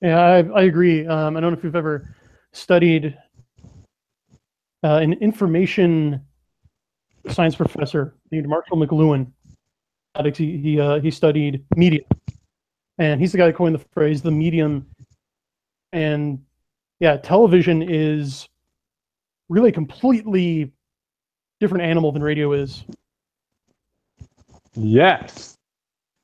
Yeah, 0.00 0.20
I, 0.20 0.38
I 0.60 0.62
agree. 0.62 1.06
Um, 1.06 1.36
I 1.36 1.40
don't 1.40 1.52
know 1.52 1.58
if 1.58 1.64
you've 1.64 1.74
ever 1.74 2.14
studied 2.52 3.16
uh, 4.84 4.96
an 4.96 5.14
information 5.14 6.20
science 7.30 7.56
professor 7.56 8.14
named 8.30 8.48
Marshall 8.48 8.76
McLuhan. 8.76 9.32
He 10.34 10.58
he, 10.58 10.80
uh, 10.80 11.00
he 11.00 11.10
studied 11.10 11.64
media, 11.76 12.00
and 12.98 13.20
he's 13.20 13.32
the 13.32 13.38
guy 13.38 13.46
that 13.46 13.54
coined 13.54 13.74
the 13.74 13.84
phrase 13.92 14.20
"the 14.20 14.30
medium." 14.30 14.86
And 15.92 16.40
yeah, 17.00 17.16
television 17.16 17.82
is 17.82 18.48
really 19.48 19.72
completely 19.72 20.70
different 21.60 21.84
animal 21.84 22.12
than 22.12 22.22
radio 22.22 22.52
is. 22.52 22.84
Yes, 24.74 25.56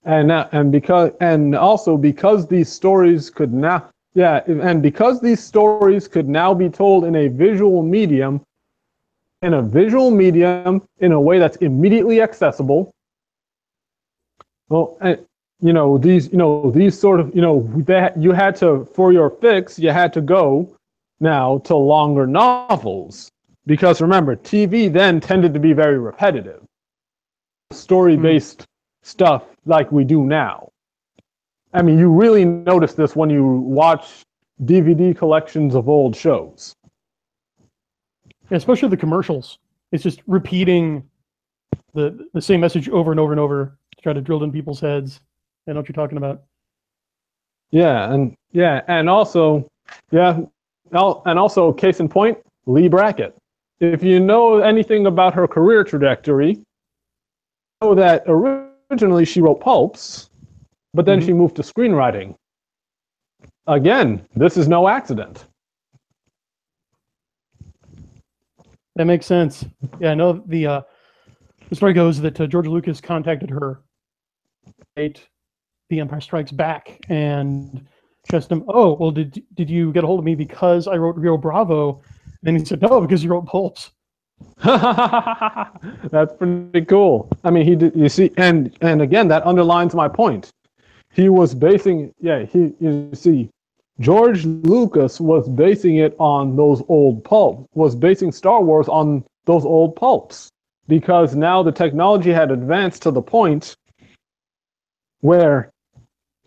and 0.05 0.31
uh, 0.31 0.49
and 0.53 0.71
because 0.71 1.11
and 1.21 1.55
also 1.55 1.97
because 1.97 2.47
these 2.47 2.71
stories 2.71 3.31
could 3.31 3.53
now 3.53 3.89
yeah 4.15 4.43
and 4.47 4.83
because 4.83 5.21
these 5.21 5.43
stories 5.43 6.07
could 6.07 6.29
now 6.29 6.55
be 6.55 6.69
told 6.69 7.05
in 7.05 7.17
a 7.17 7.29
visual 7.29 7.83
medium 7.83 8.41
in 9.43 9.55
a 9.55 9.63
visual 9.63 10.11
medium 10.11 10.83
in 10.99 11.13
a 11.13 11.21
way 11.21 11.39
that's 11.39 11.57
immediately 11.59 12.21
accessible 12.23 12.91
well 14.69 14.97
and, 15.01 15.25
you 15.65 15.73
know 15.73 15.97
these 15.97 16.31
you 16.31 16.37
know 16.37 16.71
these 16.73 16.99
sort 16.99 17.21
of 17.21 17.35
you 17.35 17.41
know 17.41 17.67
that 17.87 18.19
you 18.19 18.33
had 18.33 18.55
to 18.55 18.85
for 18.95 19.15
your 19.15 19.31
fix 19.31 19.79
you 19.79 19.89
had 19.89 20.13
to 20.13 20.21
go 20.21 20.77
now 21.21 21.59
to 21.59 21.75
longer 21.75 22.27
novels. 22.27 23.31
Because 23.65 24.03
remember 24.03 24.37
tv 24.37 24.93
then 24.93 25.21
tended 25.21 25.55
to 25.55 25.61
be 25.61 25.73
very 25.73 25.99
repetitive. 25.99 26.63
Story 27.73 28.15
based 28.19 28.59
mm. 28.59 28.67
stuff 29.05 29.45
like 29.65 29.91
we 29.91 30.05
do 30.05 30.23
now. 30.23 30.69
I 31.73 31.81
mean 31.81 31.99
you 31.99 32.11
really 32.11 32.45
notice 32.45 32.93
this 32.93 33.17
when 33.17 33.31
you 33.31 33.43
watch 33.43 34.23
dvd 34.65 35.17
collections 35.17 35.75
of 35.75 35.89
old 35.89 36.15
shows. 36.15 36.75
Especially 38.51 38.91
the 38.91 38.99
commercials. 38.99 39.59
It's 39.93 40.03
just 40.03 40.21
repeating 40.27 41.09
the 41.95 42.29
the 42.35 42.43
same 42.43 42.61
message 42.61 42.91
over 42.91 43.13
and 43.13 43.19
over 43.19 43.33
and 43.33 43.41
over 43.41 43.79
to 43.97 44.03
try 44.03 44.13
to 44.13 44.21
drill 44.21 44.45
in 44.45 44.53
people's 44.53 44.81
heads 44.81 45.21
I 45.67 45.73
know 45.73 45.81
what 45.81 45.89
you're 45.89 45.95
talking 45.95 46.19
about. 46.19 46.43
Yeah, 47.71 48.13
and 48.13 48.37
yeah, 48.53 48.83
and 48.87 49.09
also, 49.09 49.69
yeah, 50.11 50.41
and 50.93 51.39
also, 51.39 51.73
case 51.73 52.01
in 52.01 52.09
point, 52.09 52.39
Leigh 52.67 52.89
Brackett. 52.89 53.37
If 53.81 54.03
you 54.03 54.21
know 54.21 54.59
anything 54.59 55.07
about 55.07 55.35
her 55.35 55.49
career 55.49 55.83
trajectory, 55.83 56.63
know 57.83 57.95
that 57.95 58.23
originally 58.27 59.25
she 59.25 59.41
wrote 59.41 59.61
pulps, 59.61 60.31
but 60.93 61.05
then 61.05 61.19
mm-hmm. 61.19 61.27
she 61.27 61.33
moved 61.33 61.57
to 61.57 61.63
screenwriting. 61.63 62.37
Again, 63.67 64.25
this 64.37 64.57
is 64.57 64.69
no 64.69 64.89
accident. 64.89 65.47
That 68.97 69.07
makes 69.07 69.27
sense. 69.27 69.65
Yeah, 69.99 70.13
I 70.13 70.15
know 70.15 70.45
the 70.47 70.67
uh, 70.67 70.81
the 71.69 71.75
story 71.75 71.95
goes 71.95 72.21
that 72.21 72.41
uh, 72.41 72.47
George 72.47 72.69
Lucas 72.69 73.01
contacted 73.01 73.51
her 73.51 73.83
the 75.89 76.01
Empire 76.01 76.21
Strikes 76.21 76.53
Back 76.53 77.01
and 77.09 77.87
asked 78.33 78.51
him, 78.51 78.63
um, 78.63 78.65
"Oh, 78.69 78.95
well, 78.95 79.11
did 79.11 79.43
did 79.55 79.69
you 79.69 79.93
get 79.93 80.05
a 80.05 80.07
hold 80.07 80.19
of 80.19 80.25
me 80.25 80.35
because 80.35 80.89
I 80.89 80.97
wrote 80.97 81.17
Rio 81.17 81.37
Bravo?" 81.37 82.01
And 82.45 82.59
he 82.59 82.65
said, 82.65 82.83
"No, 82.83 83.01
because 83.01 83.23
you 83.23 83.31
wrote 83.31 83.47
Pulps." 83.47 83.91
That's 84.65 86.35
pretty 86.37 86.85
cool. 86.87 87.29
I 87.45 87.51
mean, 87.51 87.67
he 87.67 87.77
did. 87.77 87.95
You 87.95 88.09
see, 88.09 88.31
and 88.37 88.77
and 88.81 89.03
again, 89.03 89.29
that 89.29 89.45
underlines 89.47 89.95
my 89.95 90.09
point. 90.09 90.51
He 91.13 91.29
was 91.29 91.55
basing, 91.55 92.13
yeah. 92.21 92.45
He, 92.45 92.75
you 92.81 93.11
see, 93.13 93.49
George 94.01 94.45
Lucas 94.45 95.21
was 95.21 95.49
basing 95.49 95.97
it 95.97 96.17
on 96.19 96.57
those 96.57 96.83
old 96.89 97.23
pulps. 97.25 97.69
Was 97.75 97.95
basing 97.95 98.33
Star 98.33 98.63
Wars 98.63 98.89
on 98.89 99.25
those 99.45 99.65
old 99.65 99.95
pulps 99.95 100.49
because 100.89 101.35
now 101.35 101.63
the 101.63 101.73
technology 101.73 102.33
had 102.33 102.51
advanced 102.51 103.03
to 103.03 103.11
the 103.11 103.23
point 103.23 103.77
where 105.21 105.71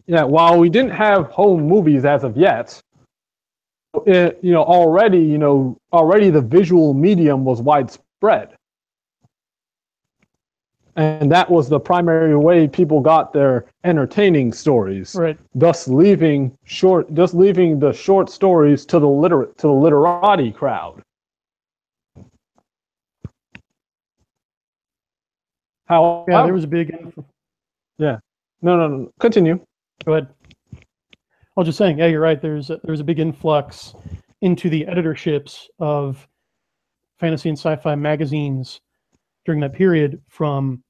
yeah, 0.07 0.23
while 0.23 0.57
we 0.57 0.69
didn't 0.69 0.91
have 0.91 1.27
home 1.27 1.67
movies 1.67 2.05
as 2.05 2.23
of 2.23 2.37
yet, 2.37 2.81
it, 4.05 4.39
you 4.41 4.53
know, 4.53 4.63
already, 4.63 5.19
you 5.19 5.37
know, 5.37 5.77
already 5.91 6.29
the 6.29 6.41
visual 6.41 6.93
medium 6.93 7.43
was 7.43 7.61
widespread. 7.61 8.55
And 10.95 11.31
that 11.31 11.49
was 11.49 11.69
the 11.69 11.79
primary 11.79 12.35
way 12.35 12.67
people 12.67 13.01
got 13.01 13.31
their 13.31 13.65
entertaining 13.83 14.51
stories. 14.51 15.13
Right. 15.13 15.37
Thus 15.53 15.87
leaving 15.87 16.57
short 16.63 17.13
thus 17.13 17.35
leaving 17.35 17.79
the 17.79 17.93
short 17.93 18.31
stories 18.31 18.83
to 18.87 18.97
the 18.97 19.07
literate 19.07 19.55
to 19.59 19.67
the 19.67 19.73
literati 19.73 20.51
crowd. 20.51 21.03
How 25.85 26.25
yeah, 26.27 26.43
there 26.43 26.53
was 26.53 26.63
a 26.63 26.67
big 26.67 26.95
Yeah. 27.99 28.17
No, 28.63 28.75
no, 28.75 28.87
no. 28.87 29.11
Continue. 29.19 29.59
Go 30.05 30.13
ahead. 30.13 30.27
I 30.73 31.59
was 31.59 31.67
just 31.67 31.77
saying, 31.77 31.97
yeah, 31.97 32.05
you're 32.05 32.21
right. 32.21 32.41
There's 32.41 32.69
a, 32.69 32.79
there's 32.83 32.99
a 32.99 33.03
big 33.03 33.19
influx 33.19 33.93
into 34.41 34.69
the 34.69 34.85
editorships 34.85 35.65
of 35.79 36.27
fantasy 37.19 37.49
and 37.49 37.57
sci-fi 37.57 37.95
magazines 37.95 38.79
during 39.45 39.59
that 39.61 39.73
period 39.73 40.21
from 40.29 40.83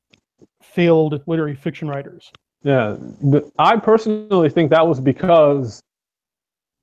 failed 0.61 1.21
literary 1.25 1.55
fiction 1.55 1.87
writers. 1.87 2.31
Yeah, 2.63 2.97
I 3.57 3.77
personally 3.77 4.49
think 4.49 4.71
that 4.71 4.85
was 4.85 4.99
because 4.99 5.81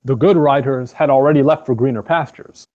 the 0.03 0.15
good 0.15 0.37
writers 0.37 0.91
had 0.91 1.09
already 1.09 1.43
left 1.43 1.65
for 1.65 1.75
greener 1.75 2.01
pastures. 2.01 2.65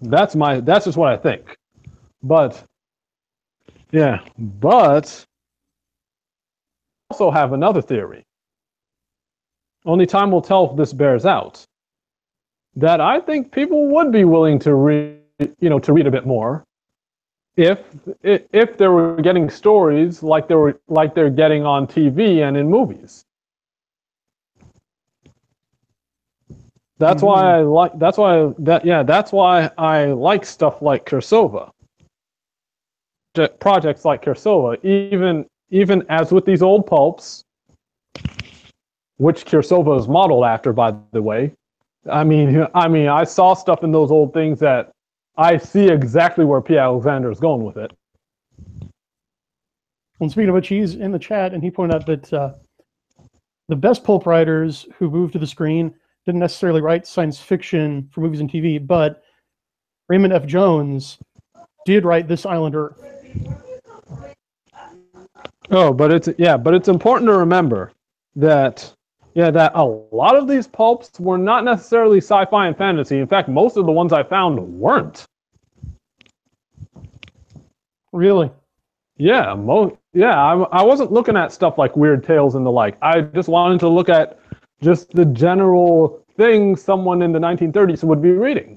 That's 0.00 0.36
my 0.36 0.60
that's 0.60 0.84
just 0.84 0.96
what 0.96 1.12
I 1.12 1.16
think. 1.16 1.56
But 2.22 2.62
yeah, 3.90 4.20
but 4.38 5.24
also 7.10 7.30
have 7.30 7.52
another 7.52 7.82
theory. 7.82 8.24
Only 9.84 10.06
time 10.06 10.30
will 10.30 10.42
tell 10.42 10.70
if 10.70 10.76
this 10.76 10.92
bears 10.92 11.26
out. 11.26 11.64
That 12.76 13.00
I 13.00 13.20
think 13.20 13.52
people 13.52 13.88
would 13.88 14.12
be 14.12 14.24
willing 14.24 14.58
to 14.60 14.74
read, 14.74 15.18
you 15.58 15.68
know, 15.68 15.80
to 15.80 15.92
read 15.92 16.06
a 16.06 16.10
bit 16.10 16.26
more, 16.26 16.64
if 17.56 17.80
if 18.22 18.78
they 18.78 18.86
were 18.86 19.16
getting 19.16 19.50
stories 19.50 20.22
like 20.22 20.46
they 20.46 20.54
were 20.54 20.78
like 20.86 21.14
they're 21.14 21.30
getting 21.30 21.66
on 21.66 21.86
TV 21.86 22.46
and 22.46 22.56
in 22.56 22.70
movies. 22.70 23.24
That's 26.98 27.22
mm-hmm. 27.22 27.26
why 27.26 27.56
I 27.56 27.60
like. 27.62 27.98
That's 27.98 28.18
why 28.18 28.52
that 28.58 28.84
yeah. 28.84 29.02
That's 29.02 29.32
why 29.32 29.70
I 29.76 30.06
like 30.06 30.44
stuff 30.44 30.80
like 30.80 31.04
Cirsova. 31.06 31.70
Projects 33.58 34.04
like 34.04 34.24
Cirsova, 34.24 34.82
even 34.84 35.46
even 35.70 36.04
as 36.08 36.32
with 36.32 36.44
these 36.44 36.62
old 36.62 36.86
pulps, 36.86 37.44
which 39.16 39.44
Cirsova 39.44 39.98
is 39.98 40.08
modeled 40.08 40.44
after, 40.44 40.72
by 40.72 40.94
the 41.12 41.22
way. 41.22 41.52
I 42.10 42.24
mean, 42.24 42.66
I 42.74 42.88
mean, 42.88 43.08
I 43.08 43.24
saw 43.24 43.54
stuff 43.54 43.84
in 43.84 43.92
those 43.92 44.10
old 44.10 44.32
things 44.32 44.58
that 44.60 44.90
I 45.36 45.58
see 45.58 45.88
exactly 45.88 46.44
where 46.44 46.60
P. 46.60 46.76
Alexander 46.76 47.30
is 47.30 47.40
going 47.40 47.62
with 47.64 47.76
it. 47.76 47.92
And 50.20 50.30
speaking 50.30 50.48
of 50.48 50.54
which, 50.54 50.68
he's 50.68 50.94
in 50.94 51.12
the 51.12 51.18
chat, 51.18 51.54
and 51.54 51.62
he 51.62 51.70
pointed 51.70 51.96
out 51.96 52.06
that 52.06 52.32
uh, 52.32 52.52
the 53.68 53.76
best 53.76 54.04
pulp 54.04 54.26
writers 54.26 54.86
who 54.98 55.10
moved 55.10 55.32
to 55.34 55.38
the 55.38 55.46
screen 55.46 55.94
didn't 56.26 56.40
necessarily 56.40 56.80
write 56.80 57.06
science 57.06 57.38
fiction 57.38 58.08
for 58.12 58.20
movies 58.20 58.40
and 58.40 58.50
TV, 58.50 58.84
but 58.84 59.22
Raymond 60.08 60.32
F. 60.32 60.44
Jones 60.44 61.18
did 61.86 62.04
write 62.04 62.28
This 62.28 62.44
Island 62.44 62.74
Earth. 62.74 63.00
Oh, 65.70 65.92
but 65.92 66.12
it's 66.12 66.28
yeah, 66.38 66.56
but 66.56 66.74
it's 66.74 66.88
important 66.88 67.28
to 67.28 67.36
remember 67.38 67.92
that 68.36 68.92
yeah, 69.34 69.50
that 69.50 69.72
a 69.74 69.84
lot 69.84 70.36
of 70.36 70.48
these 70.48 70.66
pulps 70.66 71.18
were 71.20 71.38
not 71.38 71.64
necessarily 71.64 72.18
sci-fi 72.18 72.66
and 72.66 72.76
fantasy. 72.76 73.18
In 73.18 73.26
fact, 73.28 73.48
most 73.48 73.76
of 73.76 73.86
the 73.86 73.92
ones 73.92 74.12
I 74.12 74.22
found 74.24 74.58
weren't. 74.58 75.24
Really? 78.12 78.50
Yeah, 79.18 79.54
mo- 79.54 79.96
yeah, 80.14 80.42
I, 80.42 80.54
I 80.54 80.82
wasn't 80.82 81.12
looking 81.12 81.36
at 81.36 81.52
stuff 81.52 81.78
like 81.78 81.96
weird 81.96 82.24
tales 82.24 82.54
and 82.56 82.66
the 82.66 82.70
like. 82.70 82.96
I 83.02 83.20
just 83.20 83.48
wanted 83.48 83.78
to 83.80 83.88
look 83.88 84.08
at 84.08 84.38
just 84.82 85.10
the 85.12 85.26
general 85.26 86.24
thing 86.36 86.74
someone 86.74 87.22
in 87.22 87.30
the 87.32 87.38
1930s 87.38 88.02
would 88.02 88.22
be 88.22 88.32
reading. 88.32 88.76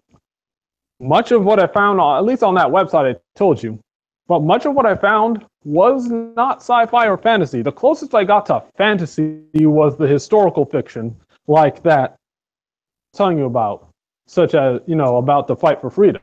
Much 0.99 1.32
of 1.32 1.43
what 1.43 1.60
I 1.60 1.67
found, 1.67 1.99
on, 1.99 2.17
at 2.17 2.25
least 2.25 2.43
on 2.43 2.53
that 2.56 2.67
website 2.67 3.15
I 3.15 3.19
told 3.36 3.63
you, 3.63 3.79
but 4.27 4.41
much 4.41 4.65
of 4.65 4.73
what 4.73 4.86
I 4.86 4.95
found 4.95 5.45
was 5.65 6.07
not 6.07 6.57
sci-fi 6.57 7.07
or 7.07 7.17
fantasy. 7.17 7.62
The 7.62 7.71
closest 7.71 8.15
I 8.15 8.23
got 8.23 8.45
to 8.47 8.63
fantasy 8.77 9.43
was 9.55 9.97
the 9.97 10.07
historical 10.07 10.65
fiction 10.65 11.15
like 11.47 11.83
that 11.83 12.12
I'm 12.12 13.17
telling 13.17 13.38
you 13.38 13.45
about, 13.45 13.89
such 14.27 14.55
as, 14.55 14.79
you 14.88 14.95
know, 14.95 15.17
about 15.17 15.47
the 15.47 15.55
fight 15.55 15.81
for 15.81 15.89
freedom. 15.89 16.21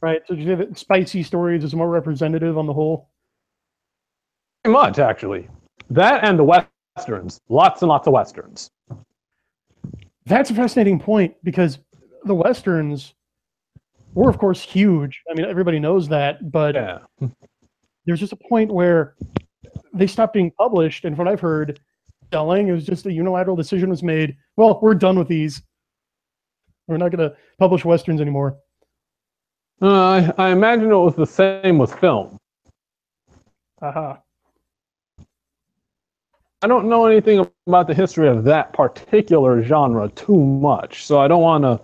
Right. 0.00 0.22
So 0.26 0.34
do 0.34 0.40
you 0.40 0.56
think 0.56 0.68
that 0.70 0.78
spicy 0.78 1.22
stories 1.22 1.64
is 1.64 1.74
more 1.74 1.90
representative 1.90 2.56
on 2.56 2.66
the 2.66 2.72
whole? 2.72 3.08
Pretty 4.64 4.72
much, 4.72 4.98
actually. 4.98 5.48
That 5.90 6.24
and 6.24 6.38
the 6.38 6.44
westerns. 6.44 7.40
Lots 7.48 7.82
and 7.82 7.88
lots 7.88 8.06
of 8.06 8.12
westerns. 8.12 8.70
That's 10.26 10.50
a 10.50 10.54
fascinating 10.54 11.00
point 11.00 11.34
because 11.42 11.78
the 12.24 12.34
westerns 12.34 13.14
were, 14.14 14.28
of 14.30 14.38
course, 14.38 14.60
huge. 14.60 15.22
I 15.30 15.34
mean, 15.34 15.46
everybody 15.46 15.78
knows 15.78 16.08
that, 16.08 16.50
but 16.50 16.74
Yeah. 16.74 16.98
there's 18.06 18.20
just 18.20 18.32
a 18.32 18.36
point 18.36 18.72
where 18.72 19.14
they 19.92 20.06
stopped 20.06 20.34
being 20.34 20.50
published, 20.52 21.04
and 21.04 21.16
from 21.16 21.26
what 21.26 21.32
I've 21.32 21.40
heard, 21.40 21.80
selling 22.32 22.68
it 22.68 22.72
was 22.72 22.84
just 22.84 23.06
a 23.06 23.12
unilateral 23.12 23.56
decision 23.56 23.90
was 23.90 24.02
made. 24.02 24.36
Well, 24.56 24.78
we're 24.82 24.94
done 24.94 25.18
with 25.18 25.28
these. 25.28 25.62
We're 26.86 26.96
not 26.96 27.10
going 27.10 27.28
to 27.30 27.36
publish 27.58 27.84
westerns 27.84 28.20
anymore. 28.20 28.56
Uh, 29.82 30.32
I, 30.38 30.48
I 30.48 30.50
imagine 30.50 30.90
it 30.90 30.94
was 30.94 31.14
the 31.14 31.26
same 31.26 31.78
with 31.78 31.94
film. 31.94 32.38
Aha. 33.80 34.20
I 36.62 36.66
don't 36.66 36.88
know 36.88 37.06
anything 37.06 37.46
about 37.66 37.86
the 37.86 37.94
history 37.94 38.28
of 38.28 38.44
that 38.44 38.74
particular 38.74 39.62
genre 39.62 40.08
too 40.10 40.36
much, 40.36 41.06
so 41.06 41.18
I 41.18 41.26
don't 41.26 41.40
want 41.40 41.64
to 41.64 41.80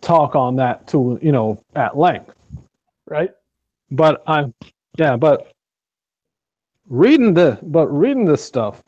talk 0.00 0.34
on 0.36 0.56
that 0.56 0.86
to 0.88 1.18
you 1.22 1.32
know, 1.32 1.62
at 1.74 1.96
length. 1.96 2.32
Right. 3.06 3.30
But 3.90 4.22
I'm, 4.26 4.54
yeah, 4.98 5.16
but 5.16 5.52
reading 6.88 7.34
the, 7.34 7.58
but 7.62 7.88
reading 7.88 8.24
this 8.24 8.44
stuff, 8.44 8.82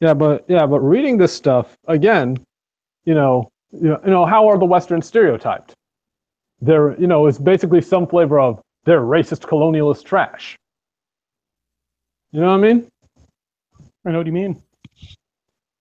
yeah, 0.00 0.14
but 0.14 0.44
yeah, 0.48 0.66
but 0.66 0.80
reading 0.80 1.18
this 1.18 1.32
stuff 1.32 1.76
again, 1.88 2.36
you 3.04 3.14
know, 3.14 3.50
you 3.72 3.88
know, 3.88 4.00
you 4.04 4.10
know, 4.10 4.24
how 4.24 4.48
are 4.48 4.58
the 4.58 4.64
Western 4.64 5.02
stereotyped? 5.02 5.74
They're, 6.60 6.98
you 7.00 7.06
know, 7.06 7.26
it's 7.26 7.38
basically 7.38 7.80
some 7.80 8.06
flavor 8.06 8.40
of 8.40 8.60
they're 8.84 9.00
racist 9.00 9.40
colonialist 9.40 10.04
trash. 10.04 10.56
You 12.32 12.40
know 12.40 12.48
what 12.48 12.64
I 12.64 12.72
mean? 12.72 12.88
I 14.06 14.10
know 14.10 14.18
what 14.18 14.26
you 14.26 14.32
mean. 14.32 14.62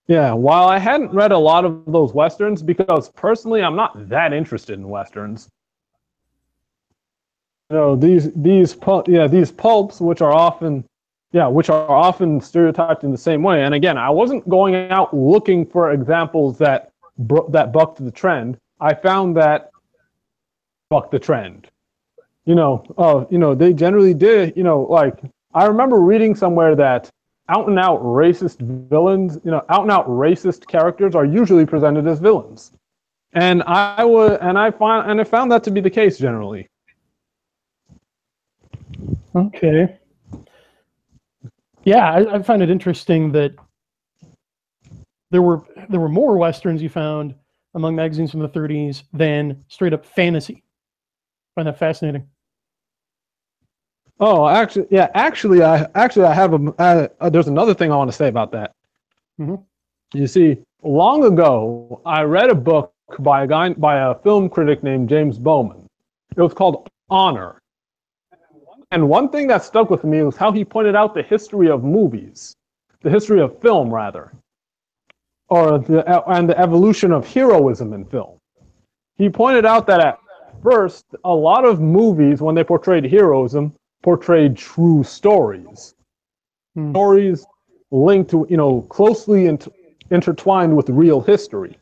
Yeah, 0.07 0.33
while 0.33 0.67
I 0.67 0.77
hadn't 0.77 1.13
read 1.13 1.31
a 1.33 1.37
lot 1.37 1.65
of 1.65 1.83
those 1.85 2.13
westerns 2.13 2.63
because 2.63 3.09
personally 3.09 3.61
I'm 3.61 3.75
not 3.75 4.09
that 4.09 4.31
interested 4.31 4.79
in 4.79 4.87
westerns. 4.87 5.49
You 7.69 7.75
know, 7.75 7.95
these 7.97 8.31
these 8.33 8.73
pul- 8.73 9.03
yeah, 9.07 9.27
these 9.27 9.51
pulps 9.51 9.99
which 9.99 10.21
are 10.21 10.33
often 10.33 10.85
yeah, 11.33 11.47
which 11.47 11.69
are 11.69 11.91
often 11.91 12.39
stereotyped 12.39 13.03
in 13.03 13.11
the 13.11 13.17
same 13.17 13.43
way. 13.43 13.63
And 13.63 13.73
again, 13.73 13.97
I 13.97 14.09
wasn't 14.09 14.47
going 14.47 14.75
out 14.91 15.13
looking 15.13 15.65
for 15.65 15.91
examples 15.91 16.57
that 16.59 16.91
bro- 17.17 17.49
that 17.49 17.73
bucked 17.73 18.03
the 18.03 18.11
trend. 18.11 18.57
I 18.79 18.93
found 18.93 19.35
that 19.35 19.71
bucked 20.89 21.11
the 21.11 21.19
trend. 21.19 21.69
You 22.45 22.55
know, 22.55 22.85
uh, 22.97 23.25
you 23.29 23.39
know, 23.39 23.53
they 23.55 23.73
generally 23.73 24.13
did, 24.13 24.55
you 24.55 24.63
know, 24.63 24.83
like 24.83 25.19
I 25.53 25.65
remember 25.65 25.99
reading 25.99 26.33
somewhere 26.33 26.75
that 26.77 27.11
out 27.49 27.67
and 27.67 27.79
out 27.79 28.01
racist 28.01 28.59
villains, 28.89 29.39
you 29.43 29.51
know, 29.51 29.63
out 29.69 29.83
and 29.83 29.91
out 29.91 30.07
racist 30.07 30.67
characters 30.67 31.15
are 31.15 31.25
usually 31.25 31.65
presented 31.65 32.07
as 32.07 32.19
villains. 32.19 32.71
And 33.33 33.63
I 33.63 34.03
would 34.03 34.39
and 34.41 34.57
I 34.57 34.71
find 34.71 35.09
and 35.09 35.21
I 35.21 35.23
found 35.23 35.51
that 35.51 35.63
to 35.65 35.71
be 35.71 35.81
the 35.81 35.89
case 35.89 36.17
generally. 36.17 36.69
Okay. 39.35 39.97
Yeah, 41.83 42.11
I, 42.11 42.35
I 42.35 42.41
find 42.43 42.61
it 42.61 42.69
interesting 42.69 43.31
that 43.33 43.53
there 45.31 45.41
were 45.41 45.61
there 45.89 45.99
were 45.99 46.09
more 46.09 46.37
westerns 46.37 46.81
you 46.81 46.89
found 46.89 47.35
among 47.75 47.95
magazines 47.95 48.31
from 48.31 48.39
the 48.39 48.49
30s 48.49 49.03
than 49.13 49.63
straight 49.67 49.93
up 49.93 50.05
fantasy. 50.05 50.55
I 50.55 51.61
find 51.61 51.67
that 51.67 51.77
fascinating. 51.79 52.27
Oh, 54.19 54.47
actually, 54.47 54.87
yeah, 54.89 55.09
actually, 55.13 55.63
I 55.63 55.87
actually 55.95 56.25
I 56.25 56.33
have 56.33 56.53
a. 56.53 56.73
Uh, 56.79 57.07
uh, 57.19 57.29
there's 57.29 57.47
another 57.47 57.73
thing 57.73 57.91
I 57.91 57.95
want 57.95 58.09
to 58.09 58.15
say 58.15 58.27
about 58.27 58.51
that. 58.51 58.71
Mhm. 59.39 59.63
You 60.13 60.27
see, 60.27 60.57
long 60.83 61.25
ago, 61.25 62.01
I 62.05 62.23
read 62.23 62.49
a 62.49 62.55
book 62.55 62.91
by 63.19 63.43
a 63.43 63.47
guy 63.47 63.73
by 63.73 63.97
a 64.09 64.15
film 64.15 64.49
critic 64.49 64.81
named 64.83 65.09
James 65.09 65.37
Bowman. 65.37 65.85
It 66.35 66.41
was 66.41 66.53
called 66.53 66.89
Honor. 67.09 67.59
And 68.91 69.09
one 69.09 69.29
thing 69.29 69.47
that 69.47 69.63
stuck 69.63 69.89
with 69.89 70.03
me 70.03 70.23
was 70.23 70.37
how 70.37 70.51
he 70.51 70.63
pointed 70.65 70.95
out 70.95 71.13
the 71.13 71.23
history 71.23 71.69
of 71.69 71.83
movies, 71.83 72.55
the 73.01 73.09
history 73.09 73.41
of 73.41 73.59
film, 73.59 73.93
rather, 73.93 74.31
or 75.49 75.77
the 75.77 76.07
uh, 76.07 76.23
and 76.27 76.49
the 76.49 76.57
evolution 76.59 77.11
of 77.11 77.27
heroism 77.27 77.93
in 77.93 78.05
film. 78.05 78.37
He 79.17 79.29
pointed 79.29 79.65
out 79.65 79.85
that 79.87 79.99
at 79.99 80.19
first, 80.63 81.05
a 81.23 81.33
lot 81.33 81.65
of 81.65 81.81
movies, 81.81 82.41
when 82.41 82.55
they 82.55 82.63
portrayed 82.63 83.05
heroism, 83.05 83.73
portrayed 84.03 84.55
true 84.55 85.03
stories. 85.03 85.95
Hmm. 86.75 86.91
Stories 86.91 87.45
linked 87.91 88.29
to, 88.31 88.45
you 88.49 88.57
know, 88.57 88.81
closely 88.83 89.47
int- 89.47 89.67
intertwined 90.11 90.75
with 90.75 90.89
real 90.89 91.21
history. 91.21 91.77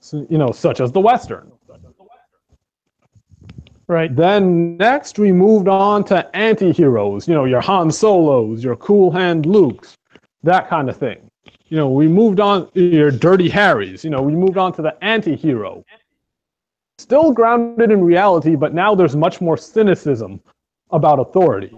So, 0.00 0.26
you 0.30 0.38
know, 0.38 0.52
such 0.52 0.80
as 0.80 0.92
the 0.92 1.00
Western. 1.00 1.50
Right. 3.88 4.14
Then 4.14 4.76
next 4.76 5.18
we 5.18 5.30
moved 5.30 5.68
on 5.68 6.02
to 6.04 6.36
anti-heroes, 6.36 7.28
you 7.28 7.34
know, 7.34 7.44
your 7.44 7.60
Han 7.60 7.90
Solos, 7.90 8.64
your 8.64 8.74
Cool 8.76 9.12
Hand 9.12 9.44
Lukes, 9.44 9.94
that 10.42 10.68
kind 10.68 10.88
of 10.88 10.96
thing. 10.96 11.30
You 11.68 11.76
know, 11.76 11.88
we 11.88 12.08
moved 12.08 12.40
on 12.40 12.68
your 12.74 13.12
Dirty 13.12 13.48
Harrys, 13.48 14.02
you 14.02 14.10
know, 14.10 14.22
we 14.22 14.34
moved 14.34 14.58
on 14.58 14.72
to 14.74 14.82
the 14.82 14.96
anti-hero. 15.04 15.84
Still 16.98 17.30
grounded 17.30 17.92
in 17.92 18.02
reality, 18.02 18.56
but 18.56 18.74
now 18.74 18.94
there's 18.94 19.14
much 19.14 19.40
more 19.40 19.56
cynicism 19.56 20.40
about 20.90 21.18
authority. 21.18 21.72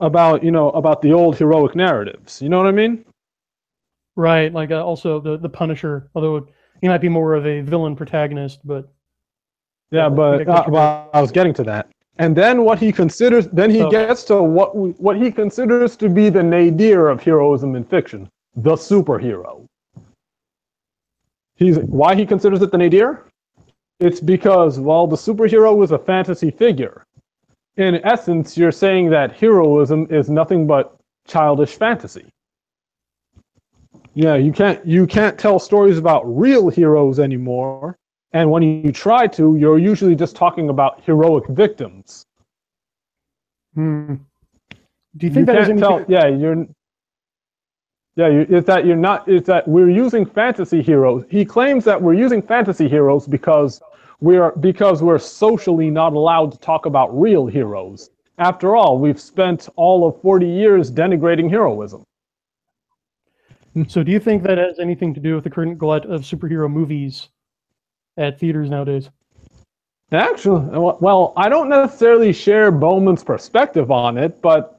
About, 0.00 0.42
you 0.42 0.50
know, 0.50 0.70
about 0.70 1.00
the 1.00 1.12
old 1.12 1.36
heroic 1.36 1.76
narratives. 1.76 2.42
You 2.42 2.48
know 2.48 2.58
what 2.58 2.66
I 2.66 2.72
mean? 2.72 3.04
Right. 4.16 4.52
Like 4.52 4.70
uh, 4.70 4.84
also 4.84 5.20
the 5.20 5.38
the 5.38 5.48
Punisher, 5.48 6.10
although 6.14 6.46
he 6.80 6.88
might 6.88 7.00
be 7.00 7.08
more 7.08 7.34
of 7.34 7.46
a 7.46 7.60
villain 7.60 7.94
protagonist, 7.96 8.60
but 8.64 8.88
Yeah, 9.90 10.02
Yeah, 10.04 10.08
but 10.08 10.48
I 10.48 10.52
uh, 10.52 10.64
well, 10.68 11.10
I 11.14 11.20
was 11.20 11.30
getting 11.30 11.54
to 11.54 11.62
that. 11.64 11.88
And 12.18 12.36
then 12.36 12.64
what 12.64 12.78
he 12.78 12.92
considers, 12.92 13.46
then 13.48 13.70
he 13.70 13.78
So- 13.78 13.90
gets 13.90 14.24
to 14.24 14.42
what 14.42 14.76
we, 14.76 14.90
what 14.92 15.16
he 15.16 15.30
considers 15.30 15.96
to 15.96 16.08
be 16.10 16.28
the 16.28 16.42
nadir 16.42 17.08
of 17.08 17.22
heroism 17.22 17.74
in 17.74 17.84
fiction, 17.84 18.28
the 18.56 18.74
superhero. 18.74 19.66
He's 21.54 21.78
why 21.78 22.14
he 22.16 22.26
considers 22.26 22.60
it 22.60 22.70
the 22.70 22.78
nadir? 22.78 23.24
It's 24.02 24.20
because 24.20 24.78
while 24.78 25.06
the 25.06 25.16
superhero 25.16 25.82
is 25.84 25.92
a 25.92 25.98
fantasy 25.98 26.50
figure, 26.50 27.04
in 27.76 28.04
essence, 28.04 28.56
you're 28.56 28.72
saying 28.72 29.10
that 29.10 29.32
heroism 29.32 30.06
is 30.10 30.28
nothing 30.28 30.66
but 30.66 30.96
childish 31.26 31.76
fantasy. 31.76 32.26
Yeah, 34.14 34.34
you 34.34 34.52
can't 34.52 34.84
you 34.84 35.06
can't 35.06 35.38
tell 35.38 35.58
stories 35.58 35.96
about 35.96 36.22
real 36.24 36.68
heroes 36.68 37.18
anymore 37.18 37.96
and 38.32 38.50
when 38.50 38.62
you 38.62 38.92
try 38.92 39.26
to, 39.28 39.56
you're 39.56 39.78
usually 39.78 40.16
just 40.16 40.34
talking 40.36 40.70
about 40.70 41.02
heroic 41.04 41.46
victims. 41.48 42.24
hmm. 43.74 44.14
do 45.16 45.26
you 45.26 45.32
think 45.32 45.46
that 45.46 45.56
has 45.56 45.68
can't 45.68 45.78
tell, 45.78 46.04
yeah, 46.08 46.26
you're. 46.26 46.66
Yeah, 48.14 48.28
you, 48.28 48.46
it's 48.50 48.66
that 48.66 48.84
you're 48.84 48.96
not. 48.96 49.26
It's 49.26 49.46
that 49.46 49.66
we're 49.66 49.90
using 49.90 50.26
fantasy 50.26 50.82
heroes. 50.82 51.24
He 51.30 51.44
claims 51.46 51.84
that 51.84 52.00
we're 52.00 52.14
using 52.14 52.42
fantasy 52.42 52.86
heroes 52.86 53.26
because 53.26 53.80
we're 54.22 54.52
because 54.52 55.02
we're 55.02 55.18
socially 55.18 55.90
not 55.90 56.12
allowed 56.12 56.52
to 56.52 56.58
talk 56.58 56.86
about 56.86 57.08
real 57.20 57.46
heroes. 57.46 58.10
After 58.38 58.76
all, 58.76 58.98
we've 58.98 59.20
spent 59.20 59.68
all 59.76 60.06
of 60.06 60.20
40 60.22 60.46
years 60.46 60.90
denigrating 60.90 61.50
heroism. 61.50 62.04
So, 63.88 64.02
do 64.02 64.12
you 64.12 64.20
think 64.20 64.42
that 64.44 64.58
has 64.58 64.78
anything 64.78 65.12
to 65.14 65.20
do 65.20 65.34
with 65.34 65.44
the 65.44 65.50
current 65.50 65.76
glut 65.76 66.06
of 66.06 66.22
superhero 66.22 66.70
movies 66.70 67.30
at 68.16 68.38
theaters 68.38 68.70
nowadays? 68.70 69.10
Actually, 70.12 70.68
well, 70.78 71.32
I 71.36 71.48
don't 71.48 71.70
necessarily 71.70 72.32
share 72.32 72.70
Bowman's 72.70 73.24
perspective 73.24 73.90
on 73.90 74.18
it, 74.18 74.40
but 74.42 74.78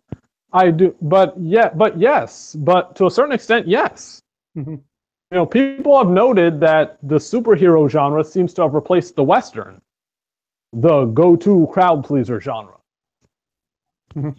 I 0.53 0.69
do. 0.71 0.95
But 1.01 1.33
yeah, 1.39 1.69
but 1.69 1.97
yes, 1.97 2.55
but 2.55 2.95
to 2.97 3.07
a 3.07 3.11
certain 3.11 3.33
extent, 3.33 3.67
yes. 3.67 4.21
Mhm. 4.55 4.79
You 5.33 5.39
know, 5.39 5.45
people 5.47 5.97
have 5.97 6.09
noted 6.09 6.59
that 6.59 6.99
the 7.01 7.15
superhero 7.15 7.89
genre 7.89 8.23
seems 8.23 8.53
to 8.53 8.61
have 8.61 8.75
replaced 8.75 9.15
the 9.15 9.23
Western, 9.23 9.81
the 10.73 11.05
go-to 11.05 11.67
crowd 11.73 12.03
pleaser 12.05 12.39
genre. 12.39 12.75
Mhm. 14.15 14.35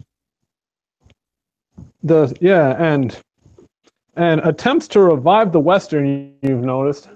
The 2.03 2.33
yeah, 2.39 2.81
and 2.81 3.19
and 4.15 4.39
attempts 4.45 4.87
to 4.89 5.01
revive 5.01 5.51
the 5.51 5.59
Western, 5.59 6.33
you've 6.41 6.63
noticed. 6.63 7.09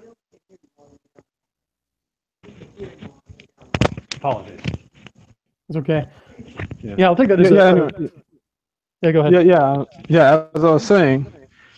Apologies. 4.16 4.60
It's 5.70 5.78
okay. 5.78 6.06
Yeah. 6.82 6.96
Yeah, 6.98 7.06
I'll 7.06 7.16
take 7.16 7.28
that 7.28 7.40
as 7.40 7.50
Yeah, 7.50 7.72
a, 7.72 7.76
yeah, 7.98 8.08
yeah, 9.00 9.12
go 9.12 9.20
ahead. 9.20 9.32
yeah, 9.32 9.40
yeah, 9.40 9.84
yeah. 10.10 10.46
As 10.54 10.64
I 10.64 10.70
was 10.70 10.84
saying, 10.84 11.24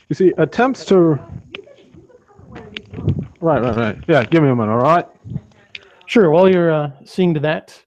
you 0.08 0.16
see, 0.16 0.32
attempts 0.38 0.84
to. 0.86 1.20
Right, 3.40 3.62
right, 3.62 3.76
right. 3.76 3.98
Yeah, 4.08 4.24
give 4.24 4.42
me 4.42 4.50
a 4.50 4.54
minute, 4.54 4.72
all 4.72 4.78
right? 4.78 5.06
Sure. 6.06 6.30
While 6.30 6.48
you're 6.48 6.70
uh, 6.72 6.90
seeing 7.04 7.34
to 7.34 7.40
that, 7.40 7.80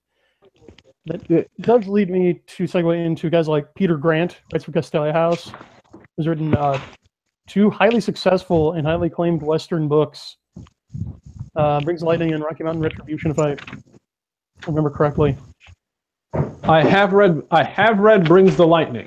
that 1.06 1.22
Yeah. 1.30 1.42
does 1.60 1.86
lead 1.86 2.10
me 2.10 2.40
to 2.46 2.64
segue 2.64 3.04
into 3.04 3.30
guys 3.30 3.48
like 3.48 3.72
Peter 3.74 3.96
Grant, 3.96 4.40
writes 4.52 4.64
for 4.64 4.72
Castalia 4.72 5.12
House, 5.12 5.52
has 6.16 6.26
written 6.26 6.54
uh, 6.54 6.80
two 7.46 7.70
highly 7.70 8.00
successful 8.00 8.72
and 8.72 8.86
highly 8.86 9.06
acclaimed 9.06 9.42
Western 9.42 9.88
books. 9.88 10.36
Uh, 11.54 11.80
Brings 11.80 12.00
the 12.00 12.06
Lightning 12.06 12.34
and 12.34 12.42
Rocky 12.42 12.64
Mountain 12.64 12.82
Retribution, 12.82 13.30
if 13.30 13.38
I 13.38 13.56
remember 14.66 14.90
correctly. 14.90 15.36
I 16.64 16.82
have 16.82 17.12
read. 17.12 17.42
I 17.50 17.62
have 17.62 18.00
read 18.00 18.24
Brings 18.26 18.56
the 18.56 18.66
Lightning. 18.66 19.06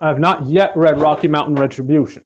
I 0.00 0.08
have 0.08 0.20
not 0.20 0.46
yet 0.46 0.74
read 0.76 1.00
Rocky 1.00 1.26
Mountain 1.28 1.56
Retribution. 1.56 2.22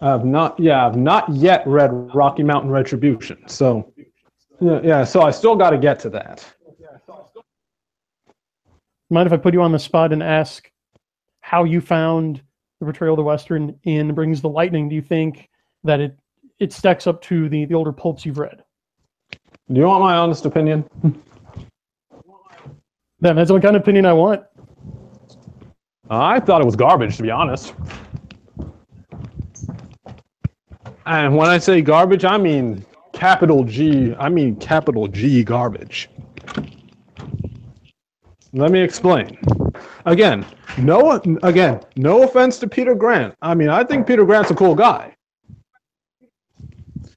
I 0.00 0.10
have 0.10 0.24
not. 0.24 0.58
Yeah, 0.58 0.86
I've 0.86 0.96
not 0.96 1.28
yet 1.30 1.66
read 1.66 1.90
Rocky 2.14 2.42
Mountain 2.42 2.70
Retribution. 2.70 3.38
So, 3.48 3.92
yeah, 4.60 4.80
yeah. 4.82 5.04
So 5.04 5.22
I 5.22 5.30
still 5.30 5.56
got 5.56 5.70
to 5.70 5.78
get 5.78 5.98
to 6.00 6.10
that. 6.10 6.44
Mind 9.10 9.26
if 9.26 9.32
I 9.32 9.36
put 9.36 9.54
you 9.54 9.62
on 9.62 9.72
the 9.72 9.78
spot 9.78 10.12
and 10.12 10.22
ask 10.22 10.70
how 11.40 11.64
you 11.64 11.80
found 11.80 12.42
the 12.78 12.86
portrayal 12.86 13.14
of 13.14 13.16
the 13.16 13.22
Western 13.24 13.78
in 13.84 14.14
Brings 14.14 14.40
the 14.40 14.48
Lightning? 14.48 14.88
Do 14.88 14.94
you 14.94 15.02
think 15.02 15.48
that 15.84 16.00
it 16.00 16.16
it 16.58 16.72
stacks 16.72 17.06
up 17.06 17.22
to 17.22 17.48
the 17.48 17.64
the 17.64 17.74
older 17.74 17.92
pulps 17.92 18.26
you've 18.26 18.38
read? 18.38 18.62
Do 19.72 19.80
you 19.80 19.86
want 19.86 20.02
my 20.02 20.16
honest 20.16 20.46
opinion? 20.46 20.88
Then 23.20 23.36
that's 23.36 23.50
the 23.50 23.60
kind 23.60 23.74
of 23.74 23.82
opinion 23.82 24.06
I 24.06 24.12
want. 24.12 24.42
I 26.08 26.40
thought 26.40 26.60
it 26.60 26.64
was 26.64 26.76
garbage, 26.76 27.16
to 27.16 27.22
be 27.22 27.30
honest. 27.30 27.74
And 31.08 31.34
when 31.34 31.48
I 31.48 31.56
say 31.56 31.80
garbage, 31.80 32.26
I 32.26 32.36
mean 32.36 32.84
capital 33.14 33.64
G. 33.64 34.14
I 34.18 34.28
mean 34.28 34.56
capital 34.56 35.08
G 35.08 35.42
garbage. 35.42 36.10
Let 38.52 38.70
me 38.70 38.80
explain. 38.82 39.38
Again, 40.04 40.44
no 40.76 41.12
again, 41.42 41.80
no 41.96 42.24
offense 42.24 42.58
to 42.58 42.68
Peter 42.68 42.94
Grant. 42.94 43.34
I 43.40 43.54
mean, 43.54 43.70
I 43.70 43.84
think 43.84 44.06
Peter 44.06 44.26
Grant's 44.26 44.50
a 44.50 44.54
cool 44.54 44.74
guy. 44.74 45.16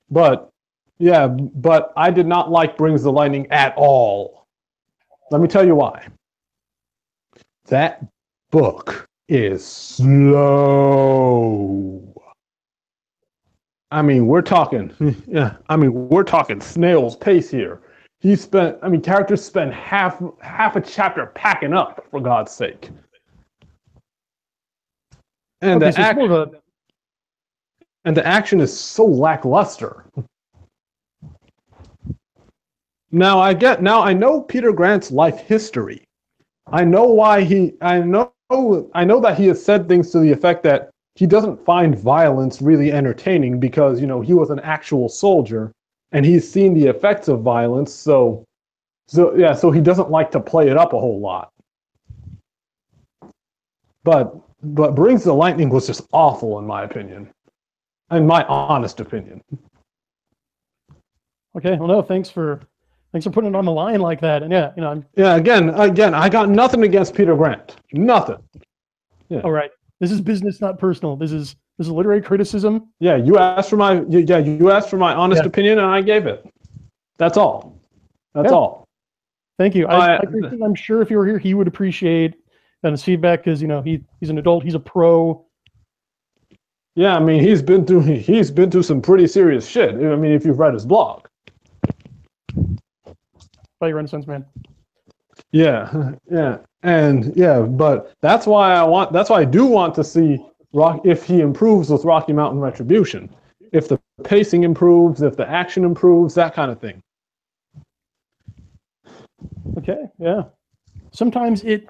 But 0.09 0.49
yeah, 0.97 1.27
but 1.27 1.91
I 1.97 2.11
did 2.11 2.27
not 2.27 2.49
like 2.49 2.77
Brings 2.77 3.03
the 3.03 3.11
Lightning 3.11 3.45
at 3.51 3.73
all. 3.75 4.47
Let 5.31 5.41
me 5.41 5.49
tell 5.49 5.67
you 5.67 5.75
why. 5.75 6.07
That 7.65 8.05
book 8.51 9.05
is 9.27 9.65
slow. 9.65 10.81
I 13.91 14.01
mean, 14.01 14.25
we're 14.25 14.41
talking, 14.41 14.93
yeah, 15.27 15.55
I 15.69 15.75
mean, 15.75 16.09
we're 16.09 16.23
talking 16.23 16.61
snail's 16.61 17.15
pace 17.15 17.51
here. 17.51 17.81
He 18.21 18.35
spent, 18.35 18.77
I 18.81 18.87
mean, 18.87 19.01
characters 19.01 19.43
spend 19.43 19.73
half 19.73 20.21
half 20.41 20.75
a 20.75 20.81
chapter 20.81 21.25
packing 21.27 21.73
up, 21.73 22.05
for 22.11 22.21
God's 22.21 22.51
sake. 22.51 22.89
And 25.61 25.81
Okay, 25.81 25.89
the 25.89 25.91
so 25.91 26.01
it's 26.01 26.09
act, 26.09 26.19
more 26.19 26.47
and 28.05 28.17
the 28.17 28.25
action 28.25 28.61
is 28.61 28.77
so 28.77 29.05
lackluster. 29.05 30.05
Now 33.11 33.39
I 33.39 33.53
get 33.53 33.81
now 33.81 34.01
I 34.01 34.13
know 34.13 34.41
Peter 34.41 34.71
Grant's 34.71 35.11
life 35.11 35.39
history. 35.39 36.03
I 36.71 36.85
know 36.85 37.05
why 37.05 37.41
he 37.41 37.73
I 37.81 37.99
know 37.99 38.33
I 38.93 39.03
know 39.03 39.19
that 39.19 39.37
he 39.37 39.47
has 39.47 39.63
said 39.63 39.87
things 39.87 40.11
to 40.11 40.19
the 40.19 40.31
effect 40.31 40.63
that 40.63 40.90
he 41.15 41.27
doesn't 41.27 41.63
find 41.65 41.97
violence 41.97 42.61
really 42.61 42.91
entertaining 42.91 43.59
because 43.59 43.99
you 43.99 44.07
know 44.07 44.21
he 44.21 44.33
was 44.33 44.49
an 44.49 44.59
actual 44.61 45.09
soldier 45.09 45.71
and 46.11 46.25
he's 46.25 46.49
seen 46.49 46.73
the 46.73 46.87
effects 46.87 47.27
of 47.27 47.41
violence 47.41 47.93
so 47.93 48.45
so 49.07 49.35
yeah 49.35 49.53
so 49.53 49.71
he 49.71 49.81
doesn't 49.81 50.09
like 50.09 50.31
to 50.31 50.39
play 50.39 50.69
it 50.69 50.77
up 50.77 50.93
a 50.93 50.99
whole 50.99 51.19
lot. 51.19 51.51
But 54.03 54.35
but 54.63 54.95
Brings 54.95 55.23
the 55.23 55.33
Lightning 55.33 55.69
was 55.69 55.87
just 55.87 56.07
awful 56.11 56.59
in 56.59 56.65
my 56.65 56.83
opinion. 56.83 57.29
In 58.11 58.27
my 58.27 58.43
honest 58.45 58.99
opinion. 58.99 59.41
okay. 61.55 61.77
Well, 61.77 61.87
no, 61.87 62.01
thanks 62.01 62.29
for 62.29 62.61
thanks 63.11 63.25
for 63.25 63.31
putting 63.31 63.49
it 63.53 63.55
on 63.55 63.65
the 63.65 63.71
line 63.71 64.01
like 64.01 64.21
that. 64.21 64.43
And 64.43 64.51
yeah, 64.51 64.71
you 64.75 64.81
know, 64.81 64.89
I'm 64.89 65.05
Yeah, 65.15 65.35
again, 65.35 65.69
again, 65.69 66.13
I 66.13 66.29
got 66.29 66.49
nothing 66.49 66.83
against 66.83 67.15
Peter 67.15 67.35
Grant. 67.35 67.75
Nothing. 67.93 68.37
yeah. 69.29 69.41
all 69.41 69.51
right. 69.51 69.71
This 70.01 70.11
is 70.11 70.19
business, 70.19 70.59
not 70.59 70.79
personal. 70.79 71.15
This 71.15 71.31
is 71.31 71.55
this 71.77 71.85
is 71.85 71.93
literary 71.93 72.23
criticism. 72.23 72.89
Yeah, 72.99 73.17
you 73.17 73.37
asked 73.37 73.69
for 73.69 73.77
my 73.77 74.01
yeah, 74.09 74.39
you 74.39 74.71
asked 74.71 74.89
for 74.89 74.97
my 74.97 75.13
honest 75.13 75.43
Yeah. 75.43 75.47
opinion 75.47 75.77
and 75.77 75.87
I 75.87 76.01
gave 76.01 76.25
it. 76.25 76.43
That's 77.19 77.37
all. 77.37 77.77
That's 78.33 78.49
Yeah. 78.49 78.55
all. 78.55 78.87
Thank 79.59 79.75
you. 79.75 79.85
I, 79.85 80.15
I- 80.15 80.21
I'm 80.63 80.73
sure 80.73 81.03
if 81.03 81.11
you 81.11 81.17
were 81.17 81.27
here, 81.27 81.37
he 81.37 81.53
would 81.53 81.67
appreciate 81.67 82.33
and 82.81 82.91
his 82.93 83.03
feedback 83.03 83.43
because 83.43 83.61
you 83.61 83.67
know 83.67 83.83
he 83.83 84.03
he's 84.19 84.31
an 84.31 84.39
adult, 84.39 84.63
he's 84.63 84.73
a 84.73 84.79
pro. 84.79 85.45
Yeah, 86.95 87.15
I 87.15 87.19
mean, 87.19 87.39
he's 87.43 87.61
been 87.61 87.85
through 87.85 88.01
he's 88.01 88.49
been 88.49 88.71
through 88.71 88.83
some 88.83 89.03
pretty 89.03 89.27
serious 89.27 89.67
shit. 89.67 89.91
I 89.91 90.15
mean, 90.15 90.31
if 90.31 90.45
you've 90.47 90.57
read 90.57 90.73
his 90.73 90.83
blog. 90.85 91.27
By 93.79 93.91
Renaissance 93.91 94.25
man. 94.25 94.45
Yeah, 95.51 96.13
yeah, 96.31 96.57
and 96.83 97.35
yeah, 97.35 97.61
but 97.61 98.13
that's 98.21 98.47
why 98.47 98.73
I 98.73 98.83
want. 98.83 99.13
That's 99.13 99.29
why 99.29 99.41
I 99.41 99.45
do 99.45 99.65
want 99.65 99.95
to 99.95 100.03
see 100.03 100.43
Rock 100.73 101.01
if 101.05 101.23
he 101.23 101.41
improves 101.41 101.89
with 101.89 102.05
Rocky 102.05 102.33
Mountain 102.33 102.59
Retribution. 102.59 103.33
If 103.71 103.87
the 103.87 103.99
pacing 104.23 104.63
improves, 104.63 105.21
if 105.21 105.37
the 105.37 105.49
action 105.49 105.83
improves, 105.83 106.33
that 106.35 106.53
kind 106.53 106.71
of 106.71 106.79
thing. 106.79 107.01
Okay, 109.77 110.05
yeah. 110.19 110.43
Sometimes 111.11 111.63
it 111.63 111.87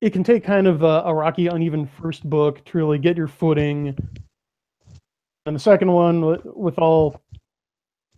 it 0.00 0.10
can 0.12 0.22
take 0.22 0.44
kind 0.44 0.66
of 0.66 0.82
a, 0.82 1.02
a 1.06 1.14
rocky, 1.14 1.48
uneven 1.48 1.86
first 1.86 2.28
book 2.28 2.64
to 2.66 2.78
really 2.78 2.98
get 2.98 3.16
your 3.16 3.26
footing, 3.26 3.96
and 5.46 5.56
the 5.56 5.60
second 5.60 5.90
one 5.90 6.24
with, 6.24 6.44
with 6.44 6.78
all 6.78 7.20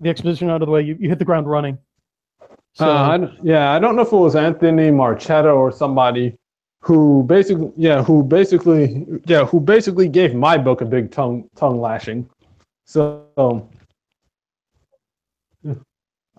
the 0.00 0.10
exposition 0.10 0.50
out 0.50 0.62
of 0.62 0.66
the 0.66 0.72
way, 0.72 0.82
you, 0.82 0.96
you 0.98 1.08
hit 1.08 1.18
the 1.18 1.24
ground 1.24 1.48
running. 1.48 1.78
So 2.74 2.86
Uh, 2.86 3.08
I 3.08 3.18
d- 3.18 3.38
yeah, 3.42 3.72
I 3.72 3.78
don't 3.78 3.96
know 3.96 4.02
if 4.02 4.12
it 4.12 4.16
was 4.16 4.36
Anthony 4.36 4.90
Marchetta 4.90 5.54
or 5.54 5.72
somebody 5.72 6.36
who 6.82 7.24
basically, 7.24 7.72
yeah, 7.76 8.02
who 8.02 8.22
basically, 8.22 9.06
yeah, 9.26 9.44
who 9.44 9.60
basically 9.60 10.08
gave 10.08 10.34
my 10.34 10.56
book 10.56 10.80
a 10.80 10.86
big 10.86 11.10
tongue 11.10 11.48
tongue 11.56 11.80
lashing. 11.80 12.28
So 12.84 13.26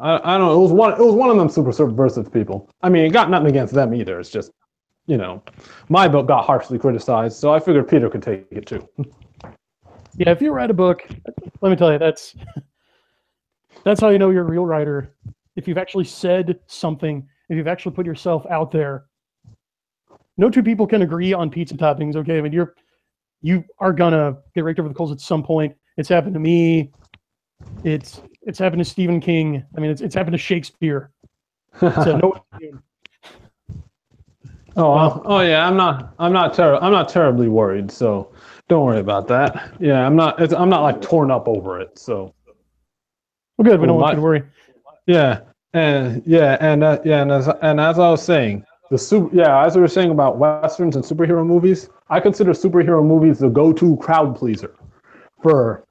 I, 0.02 0.20
I 0.24 0.38
don't 0.38 0.48
know. 0.48 0.60
It 0.60 0.64
was 0.64 0.72
one. 0.72 0.94
It 0.94 1.04
was 1.04 1.14
one 1.16 1.30
of 1.30 1.38
them 1.38 1.48
super 1.48 1.72
subversive 1.72 2.32
people. 2.34 2.70
I 2.82 2.90
mean, 2.90 3.06
it 3.06 3.10
got 3.10 3.30
nothing 3.30 3.48
against 3.48 3.74
them 3.74 3.94
either. 3.94 4.20
It's 4.20 4.30
just, 4.32 4.52
you 5.06 5.18
know, 5.18 5.44
my 5.90 6.08
book 6.08 6.28
got 6.28 6.44
harshly 6.46 6.80
criticized, 6.80 7.38
so 7.38 7.54
I 7.54 7.60
figured 7.60 7.88
Peter 7.88 8.10
could 8.10 8.24
take 8.24 8.48
it 8.52 8.66
too. 8.66 8.88
yeah, 10.18 10.32
if 10.32 10.42
you 10.42 10.52
write 10.52 10.72
a 10.72 10.74
book, 10.74 11.08
let 11.62 11.70
me 11.70 11.76
tell 11.76 11.92
you, 11.92 12.00
that's 12.00 12.36
that's 13.84 14.02
how 14.02 14.10
you 14.10 14.18
know 14.18 14.32
you're 14.32 14.44
a 14.44 14.50
real 14.50 14.66
writer. 14.66 15.14
If 15.56 15.68
you've 15.68 15.78
actually 15.78 16.06
said 16.06 16.60
something, 16.68 17.28
if 17.50 17.58
you've 17.58 17.68
actually 17.68 17.94
put 17.94 18.06
yourself 18.06 18.46
out 18.50 18.72
there. 18.72 19.06
No 20.38 20.50
two 20.50 20.64
people 20.64 20.88
can 20.88 21.02
agree 21.02 21.34
on 21.34 21.50
pizza 21.50 21.76
toppings. 21.76 22.16
Okay, 22.16 22.38
I 22.38 22.42
mean 22.42 22.54
you're 22.54 22.74
you 23.42 23.64
are 23.80 23.94
gonna 23.94 24.38
get 24.56 24.64
raked 24.64 24.80
over 24.80 24.90
the 24.90 24.96
coals 24.96 25.12
at 25.12 25.20
some 25.20 25.44
point. 25.44 25.76
It's 25.98 26.10
happened 26.10 26.34
to 26.34 26.40
me. 26.40 26.92
It's 27.84 28.22
it's 28.44 28.58
happened 28.58 28.84
to 28.84 28.90
Stephen 28.90 29.20
King. 29.20 29.64
I 29.76 29.80
mean, 29.80 29.92
it's 29.92 30.02
it's 30.02 30.16
happened 30.16 30.34
to 30.34 30.38
Shakespeare. 30.40 31.12
So 31.80 32.18
no, 32.18 32.46
Oh, 34.78 35.22
oh 35.26 35.42
yeah, 35.42 35.68
I'm 35.68 35.76
not, 35.76 36.14
I'm 36.18 36.32
not 36.32 36.54
ter- 36.54 36.78
I'm 36.78 36.94
not 36.94 37.10
terribly 37.10 37.50
worried. 37.50 37.92
So 37.92 38.32
don't 38.70 38.86
worry 38.86 39.00
about 39.00 39.28
that. 39.28 39.74
Yeah, 39.80 40.06
I'm 40.06 40.16
not, 40.16 40.42
it's, 40.42 40.54
I'm 40.54 40.70
not 40.70 40.82
like 40.82 41.02
torn 41.02 41.30
up 41.30 41.48
over 41.48 41.80
it. 41.82 42.00
So 42.00 42.34
well, 43.58 43.70
good. 43.70 43.82
We 43.82 43.88
don't 43.88 43.98
want 43.98 44.14
you 44.14 44.16
to 44.18 44.22
worry. 44.22 44.44
Yeah, 45.06 45.42
and 45.74 46.22
yeah, 46.26 46.58
and 46.60 46.84
uh, 46.84 47.00
yeah, 47.04 47.22
and 47.22 47.32
as 47.32 47.50
and 47.62 47.80
as 47.80 48.00
I 48.00 48.10
was 48.10 48.24
saying, 48.24 48.66
the 48.90 48.98
super, 48.98 49.34
yeah, 49.36 49.66
as 49.66 49.76
we 49.76 49.82
were 49.82 49.88
saying 49.88 50.12
about 50.12 50.38
westerns 50.38 50.96
and 50.96 51.06
superhero 51.06 51.46
movies, 51.46 51.90
I 52.10 52.20
consider 52.20 52.52
superhero 52.52 53.06
movies 53.06 53.40
the 53.40 53.50
go-to 53.50 53.98
crowd 53.98 54.36
pleaser 54.36 54.76
for 55.42 55.86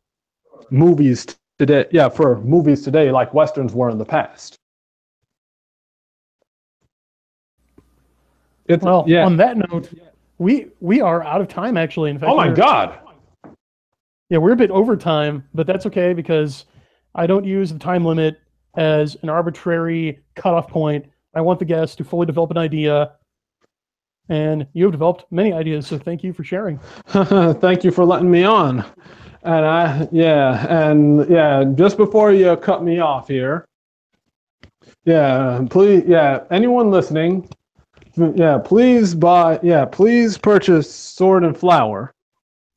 movies 0.71 1.27
today. 1.59 1.87
Yeah, 1.91 2.09
for 2.09 2.41
movies 2.41 2.83
today, 2.83 3.11
like 3.11 3.33
westerns 3.33 3.73
were 3.73 3.91
in 3.91 3.99
the 3.99 4.05
past. 4.05 4.59
It's 8.67 8.85
Well, 8.85 9.05
yeah. 9.09 9.27
on 9.27 9.37
that 9.39 9.57
note, 9.57 9.93
we 10.39 10.69
we 10.81 11.01
are 11.01 11.25
out 11.25 11.41
of 11.41 11.49
time 11.49 11.77
actually. 11.77 12.11
In 12.11 12.19
fact, 12.19 12.31
oh 12.31 12.37
my 12.37 12.53
god. 12.53 12.99
Yeah, 14.29 14.39
we're 14.39 14.53
a 14.53 14.57
bit 14.57 14.71
over 14.71 14.97
time, 14.97 15.49
but 15.55 15.67
that's 15.67 15.87
okay 15.87 16.13
because 16.13 16.67
I 17.17 17.27
don't 17.27 17.45
use 17.45 17.73
the 17.73 17.81
time 17.81 18.05
limit 18.05 18.39
as 18.77 19.17
an 19.23 19.29
arbitrary 19.29 20.21
cutoff 20.35 20.69
point. 20.69 21.07
I 21.35 21.41
want 21.41 21.59
the 21.59 21.65
guest 21.65 21.99
to 21.99 22.05
fully 22.05 22.27
develop 22.27 22.51
an 22.51 22.59
idea, 22.59 23.13
and 24.29 24.67
you 24.73 24.85
have 24.85 24.93
developed 24.93 25.25
many 25.31 25.53
ideas. 25.53 25.87
So 25.87 25.99
thank 25.99 26.23
you 26.23 26.33
for 26.33 26.45
sharing. 26.45 26.79
Thank 27.07 27.85
you 27.85 27.91
for 27.91 28.05
letting 28.05 28.31
me 28.31 28.45
on. 28.45 28.85
And 29.43 29.65
I, 29.65 30.09
yeah, 30.13 30.67
and 30.69 31.29
yeah, 31.31 31.65
just 31.75 31.97
before 31.97 32.33
you 32.33 32.57
cut 32.57 32.85
me 32.85 33.01
off 33.01 33.29
here, 33.29 33.67
yeah, 35.05 35.65
please, 35.71 36.05
yeah, 36.07 36.45
anyone 36.51 36.91
listening, 36.91 37.49
yeah, 38.17 38.59
please 38.59 39.15
buy, 39.15 39.59
yeah, 39.63 39.87
please 39.87 40.37
purchase 40.37 40.93
Sword 40.93 41.45
and 41.45 41.57
Flower. 41.57 42.13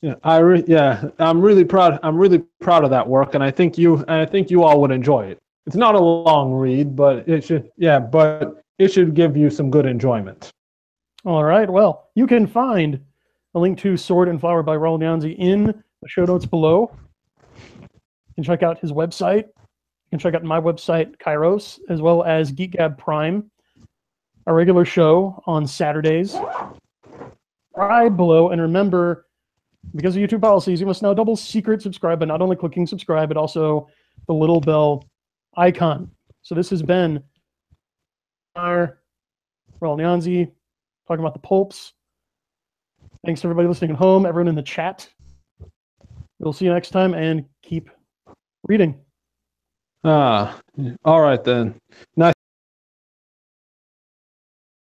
Yeah, 0.01 0.15
I, 0.23 0.37
re- 0.37 0.63
yeah, 0.67 1.09
I'm 1.19 1.41
really 1.41 1.65
proud. 1.65 1.99
I'm 2.03 2.17
really 2.17 2.39
proud 2.61 2.83
of 2.83 2.89
that 2.91 3.07
work, 3.07 3.35
and 3.35 3.43
I 3.43 3.51
think 3.51 3.77
you, 3.77 4.03
I 4.07 4.25
think 4.25 4.49
you 4.49 4.63
all 4.63 4.79
would 4.81 4.91
enjoy 4.91 5.25
it. 5.27 5.42
It's 5.65 5.75
not 5.75 5.95
a 5.95 5.99
long 5.99 6.53
read, 6.53 6.95
but 6.95 7.27
it 7.27 7.43
should, 7.43 7.71
yeah, 7.77 7.99
but 7.99 8.63
it 8.79 8.91
should 8.91 9.13
give 9.13 9.37
you 9.37 9.49
some 9.49 9.69
good 9.69 9.85
enjoyment. 9.85 10.51
All 11.25 11.43
right. 11.43 11.69
Well, 11.69 12.09
you 12.15 12.27
can 12.27 12.47
find 12.47 12.99
a 13.55 13.59
link 13.59 13.77
to 13.79 13.95
Sword 13.95 14.27
and 14.27 14.39
Flower 14.39 14.61
by 14.61 14.75
Rawle 14.75 14.99
Nyanzi 14.99 15.37
in 15.37 15.65
the 16.01 16.09
show 16.09 16.25
notes 16.25 16.45
below. 16.45 16.91
You 17.87 18.35
can 18.35 18.43
check 18.43 18.61
out 18.61 18.79
his 18.79 18.91
website. 18.91 19.43
You 19.45 20.09
can 20.09 20.19
check 20.19 20.33
out 20.33 20.43
my 20.43 20.59
website, 20.59 21.15
Kairos, 21.17 21.79
as 21.89 22.01
well 22.01 22.23
as 22.23 22.51
Geek 22.51 22.71
Gab 22.71 22.97
Prime, 22.97 23.49
our 24.47 24.53
regular 24.53 24.83
show 24.83 25.41
on 25.45 25.65
Saturdays. 25.65 26.35
Subscribe 27.69 28.17
below, 28.17 28.49
and 28.49 28.61
remember, 28.61 29.27
because 29.95 30.15
of 30.15 30.21
YouTube 30.21 30.41
policies, 30.41 30.81
you 30.81 30.85
must 30.85 31.01
now 31.01 31.13
double 31.13 31.35
secret 31.35 31.81
subscribe 31.81 32.19
by 32.19 32.25
not 32.25 32.41
only 32.41 32.55
clicking 32.55 32.85
subscribe, 32.85 33.29
but 33.29 33.37
also 33.37 33.87
the 34.27 34.33
little 34.33 34.59
bell 34.59 35.05
icon. 35.57 36.09
So 36.41 36.55
this 36.55 36.69
has 36.69 36.81
been 36.81 37.23
our 38.55 38.99
Rawle 39.81 39.97
Nyanzi 39.97 40.51
talking 41.07 41.23
about 41.23 41.33
the 41.33 41.39
pulps. 41.39 41.93
Thanks 43.25 43.41
to 43.41 43.47
everybody 43.47 43.67
listening 43.67 43.91
at 43.91 43.97
home, 43.97 44.25
everyone 44.25 44.49
in 44.49 44.55
the 44.55 44.61
chat. 44.61 45.09
We'll 46.39 46.53
see 46.53 46.65
you 46.65 46.73
next 46.73 46.89
time 46.89 47.13
and 47.13 47.45
keep 47.61 47.89
reading. 48.67 48.99
Ah, 50.03 50.59
all 51.05 51.21
right 51.21 51.43
then. 51.43 51.75
Nice. 52.17 52.33